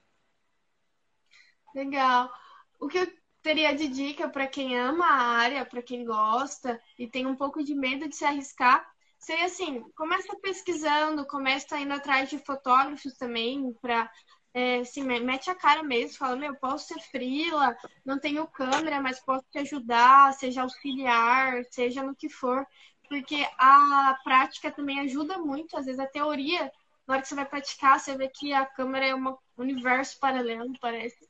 Legal. 1.76 2.32
O 2.80 2.88
que 2.88 2.98
eu 2.98 3.08
teria 3.44 3.76
de 3.76 3.88
dica 3.88 4.28
para 4.28 4.48
quem 4.48 4.78
ama 4.78 5.06
a 5.06 5.38
área, 5.38 5.66
para 5.66 5.84
quem 5.84 6.04
gosta 6.04 6.80
e 6.98 7.08
tem 7.08 7.28
um 7.28 7.36
pouco 7.36 7.64
de 7.64 7.76
medo 7.76 8.10
de 8.10 8.16
se 8.16 8.26
arriscar, 8.26 8.84
seria 9.22 9.46
assim, 9.46 9.82
começa 9.96 10.36
pesquisando, 10.42 11.26
começa 11.28 11.80
indo 11.80 11.94
atrás 11.94 12.30
de 12.30 12.40
fotógrafos 12.40 13.14
também 13.14 13.72
para 13.82 14.12
é, 14.54 14.80
assim, 14.80 15.04
mete 15.04 15.50
a 15.50 15.56
cara 15.56 15.82
mesmo, 15.82 16.18
fala, 16.18 16.36
meu, 16.36 16.56
posso 16.58 16.88
ser 16.88 17.00
frila, 17.00 17.78
não 18.06 18.20
tenho 18.20 18.46
câmera, 18.48 19.00
mas 19.02 19.20
posso 19.24 19.46
te 19.50 19.60
ajudar, 19.60 20.34
seja 20.34 20.64
auxiliar, 20.64 21.64
seja 21.72 22.04
no 22.04 22.16
que 22.16 22.30
for, 22.30 22.66
porque 23.08 23.48
a 23.58 24.20
prática 24.24 24.72
também 24.72 25.00
ajuda 25.00 25.38
muito, 25.38 25.78
às 25.78 25.86
vezes 25.86 26.00
a 26.00 26.08
teoria, 26.08 26.72
na 27.08 27.14
hora 27.14 27.22
que 27.22 27.30
você 27.30 27.36
vai 27.36 27.46
praticar, 27.46 28.00
você 28.00 28.18
vê 28.18 28.28
que 28.28 28.52
a 28.54 28.66
câmera 28.66 29.06
é 29.08 29.16
um 29.16 29.38
universo 29.58 30.20
paralelo, 30.20 30.74
parece. 30.82 31.30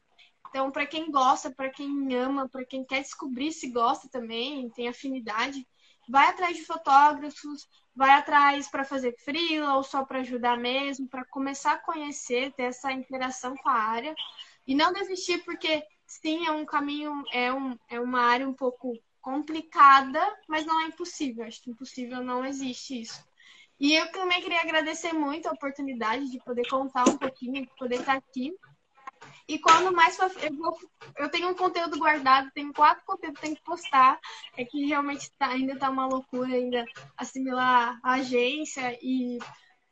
Então, 0.50 0.72
para 0.72 0.86
quem 0.86 1.12
gosta, 1.12 1.52
para 1.52 1.70
quem 1.70 2.14
ama, 2.16 2.50
para 2.50 2.66
quem 2.66 2.84
quer 2.84 3.02
descobrir 3.02 3.52
se 3.52 3.72
gosta 3.72 4.10
também, 4.10 4.70
tem 4.72 4.88
afinidade, 4.88 5.66
vai 6.10 6.28
atrás 6.28 6.58
de 6.58 6.66
fotógrafos, 6.66 7.68
vai 7.96 8.12
atrás 8.12 8.68
para 8.70 8.84
fazer 8.84 9.16
freela 9.24 9.76
ou 9.76 9.84
só 9.84 10.04
para 10.06 10.20
ajudar 10.20 10.58
mesmo, 10.58 11.08
para 11.08 11.26
começar 11.26 11.74
a 11.74 11.80
conhecer, 11.80 12.52
ter 12.54 12.64
essa 12.64 12.92
interação 12.92 13.56
com 13.58 13.70
a 13.70 13.74
área 13.74 14.16
e 14.66 14.76
não 14.76 14.94
desistir 14.94 15.44
porque 15.44 15.84
sim, 16.06 16.46
é 16.46 16.52
um 16.52 16.66
caminho, 16.66 17.24
é, 17.32 17.54
um, 17.54 17.78
é 17.90 18.00
uma 18.00 18.22
área 18.22 18.48
um 18.48 18.54
pouco 18.54 18.94
complicada, 19.22 20.20
mas 20.48 20.66
não 20.66 20.82
é 20.82 20.88
impossível. 20.88 21.46
Acho 21.46 21.62
que 21.62 21.72
impossível 21.72 22.24
não 22.24 22.44
existe 22.44 23.02
isso. 23.02 23.24
E 23.80 23.96
eu 23.96 24.12
também 24.12 24.42
queria 24.42 24.62
agradecer 24.62 25.14
muito 25.14 25.48
a 25.48 25.52
oportunidade 25.52 26.30
de 26.30 26.40
poder 26.44 26.68
contar 26.68 27.08
um 27.08 27.18
pouquinho, 27.18 27.66
de 27.66 27.76
poder 27.78 28.00
estar 28.00 28.14
aqui 28.14 28.54
e 29.48 29.60
quando 29.60 29.94
mais 29.94 30.18
eu 30.20 30.56
vou, 30.56 30.78
eu 31.18 31.30
tenho 31.30 31.50
um 31.50 31.54
conteúdo 31.54 31.98
guardado, 31.98 32.52
tenho 32.54 32.74
quatro 32.74 33.04
conteúdos 33.06 33.40
que 33.40 33.46
tenho 33.46 33.58
que 33.58 33.64
postar. 33.64 34.20
É 34.58 34.66
que 34.66 34.86
realmente 34.86 35.32
tá, 35.38 35.48
ainda 35.48 35.78
tá 35.78 35.90
uma 35.90 36.08
loucura 36.08 36.54
ainda 36.54 36.86
assimilar 37.18 38.00
a 38.04 38.14
agência 38.14 38.98
e 39.02 39.40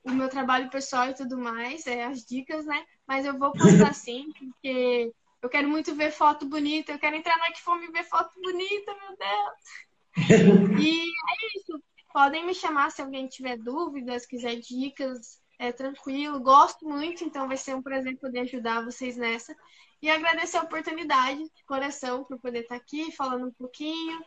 o 0.03 0.11
meu 0.11 0.30
trabalho 0.30 0.69
pessoal 0.69 1.09
e 1.09 1.15
tudo 1.15 1.38
mais, 1.38 1.86
é 1.88 2.05
as 2.05 2.23
dicas, 2.26 2.65
né? 2.65 2.86
Mas 3.07 3.26
eu 3.26 3.38
vou 3.38 3.51
postar 3.51 3.93
sim, 3.93 4.32
porque 4.38 5.11
eu 5.41 5.49
quero 5.49 5.67
muito 5.67 5.95
ver 5.95 6.11
foto 6.11 6.45
bonita, 6.47 6.91
eu 6.91 6.99
quero 6.99 7.15
entrar 7.15 7.38
no 7.38 7.53
iPhone 7.53 7.86
e 7.86 7.91
ver 7.91 8.03
foto 8.03 8.32
bonita, 8.41 8.95
meu 8.95 9.17
Deus. 9.17 10.13
e 10.84 11.01
é 11.01 11.57
isso. 11.57 11.84
Podem 12.11 12.45
me 12.45 12.55
chamar 12.55 12.91
se 12.91 13.01
alguém 13.01 13.28
tiver 13.28 13.57
dúvidas, 13.57 14.26
quiser 14.26 14.55
dicas 14.55 15.39
é 15.60 15.74
tranquilo, 15.74 16.39
gosto 16.39 16.88
muito, 16.88 17.26
então 17.26 17.47
vai 17.47 17.57
ser 17.57 17.76
um 17.76 17.82
prazer 17.82 18.18
poder 18.18 18.39
ajudar 18.39 18.86
vocês 18.86 19.18
nessa. 19.18 19.53
E 20.01 20.10
agradecer 20.10 20.57
a 20.57 20.64
oportunidade 20.64 21.39
de 21.39 21.66
coração 21.68 22.24
por 22.24 22.39
poder 22.39 22.62
estar 22.62 22.76
aqui 22.76 23.12
falando 23.12 23.47
um 23.47 23.51
pouquinho. 23.51 24.22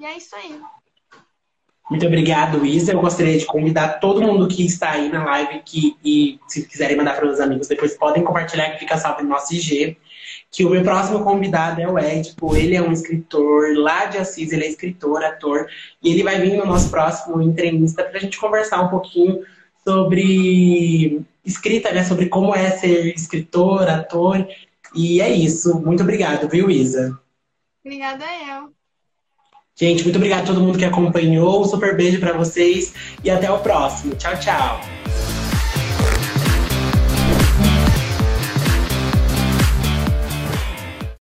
E 0.00 0.04
é 0.04 0.16
isso 0.16 0.34
aí. 0.34 0.60
Muito 1.88 2.04
obrigado, 2.04 2.66
Isa. 2.66 2.92
Eu 2.92 3.00
gostaria 3.00 3.38
de 3.38 3.46
convidar 3.46 4.00
todo 4.00 4.22
mundo 4.22 4.48
que 4.48 4.66
está 4.66 4.92
aí 4.92 5.08
na 5.08 5.24
live 5.24 5.62
que, 5.64 5.96
e 6.04 6.40
se 6.48 6.66
quiserem 6.66 6.96
mandar 6.96 7.14
para 7.14 7.30
os 7.30 7.38
amigos 7.38 7.68
depois, 7.68 7.96
podem 7.96 8.24
compartilhar 8.24 8.72
que 8.72 8.80
fica 8.80 8.96
salvo 8.96 9.22
no 9.22 9.28
nosso 9.28 9.54
IG. 9.54 9.96
Que 10.50 10.64
o 10.64 10.70
meu 10.70 10.82
próximo 10.82 11.22
convidado 11.22 11.80
é 11.80 11.88
o 11.88 11.98
Edipo. 11.98 12.56
Ele 12.56 12.74
é 12.74 12.82
um 12.82 12.92
escritor 12.92 13.76
lá 13.76 14.06
de 14.06 14.18
Assis, 14.18 14.50
ele 14.50 14.64
é 14.64 14.68
escritor, 14.68 15.22
ator. 15.22 15.68
E 16.02 16.10
ele 16.10 16.24
vai 16.24 16.40
vir 16.40 16.56
no 16.56 16.66
nosso 16.66 16.90
próximo 16.90 17.40
entrevista 17.40 18.02
para 18.02 18.18
a 18.18 18.20
gente 18.20 18.38
conversar 18.38 18.82
um 18.82 18.88
pouquinho 18.88 19.44
sobre 19.86 21.22
escrita, 21.44 21.92
né? 21.92 22.04
Sobre 22.04 22.26
como 22.26 22.54
é 22.54 22.70
ser 22.70 23.14
escritor, 23.14 23.88
ator. 23.88 24.46
E 24.94 25.20
é 25.20 25.30
isso. 25.30 25.80
Muito 25.80 26.02
obrigado, 26.02 26.48
viu, 26.48 26.70
Isa? 26.70 27.18
Obrigada 27.84 28.24
eu. 28.48 28.72
Gente, 29.74 30.04
muito 30.04 30.16
obrigado 30.16 30.42
a 30.42 30.46
todo 30.46 30.60
mundo 30.60 30.78
que 30.78 30.84
acompanhou. 30.84 31.62
Um 31.62 31.64
super 31.64 31.96
beijo 31.96 32.20
para 32.20 32.36
vocês 32.36 32.94
e 33.24 33.30
até 33.30 33.50
o 33.50 33.58
próximo. 33.58 34.14
Tchau, 34.14 34.38
tchau. 34.38 35.41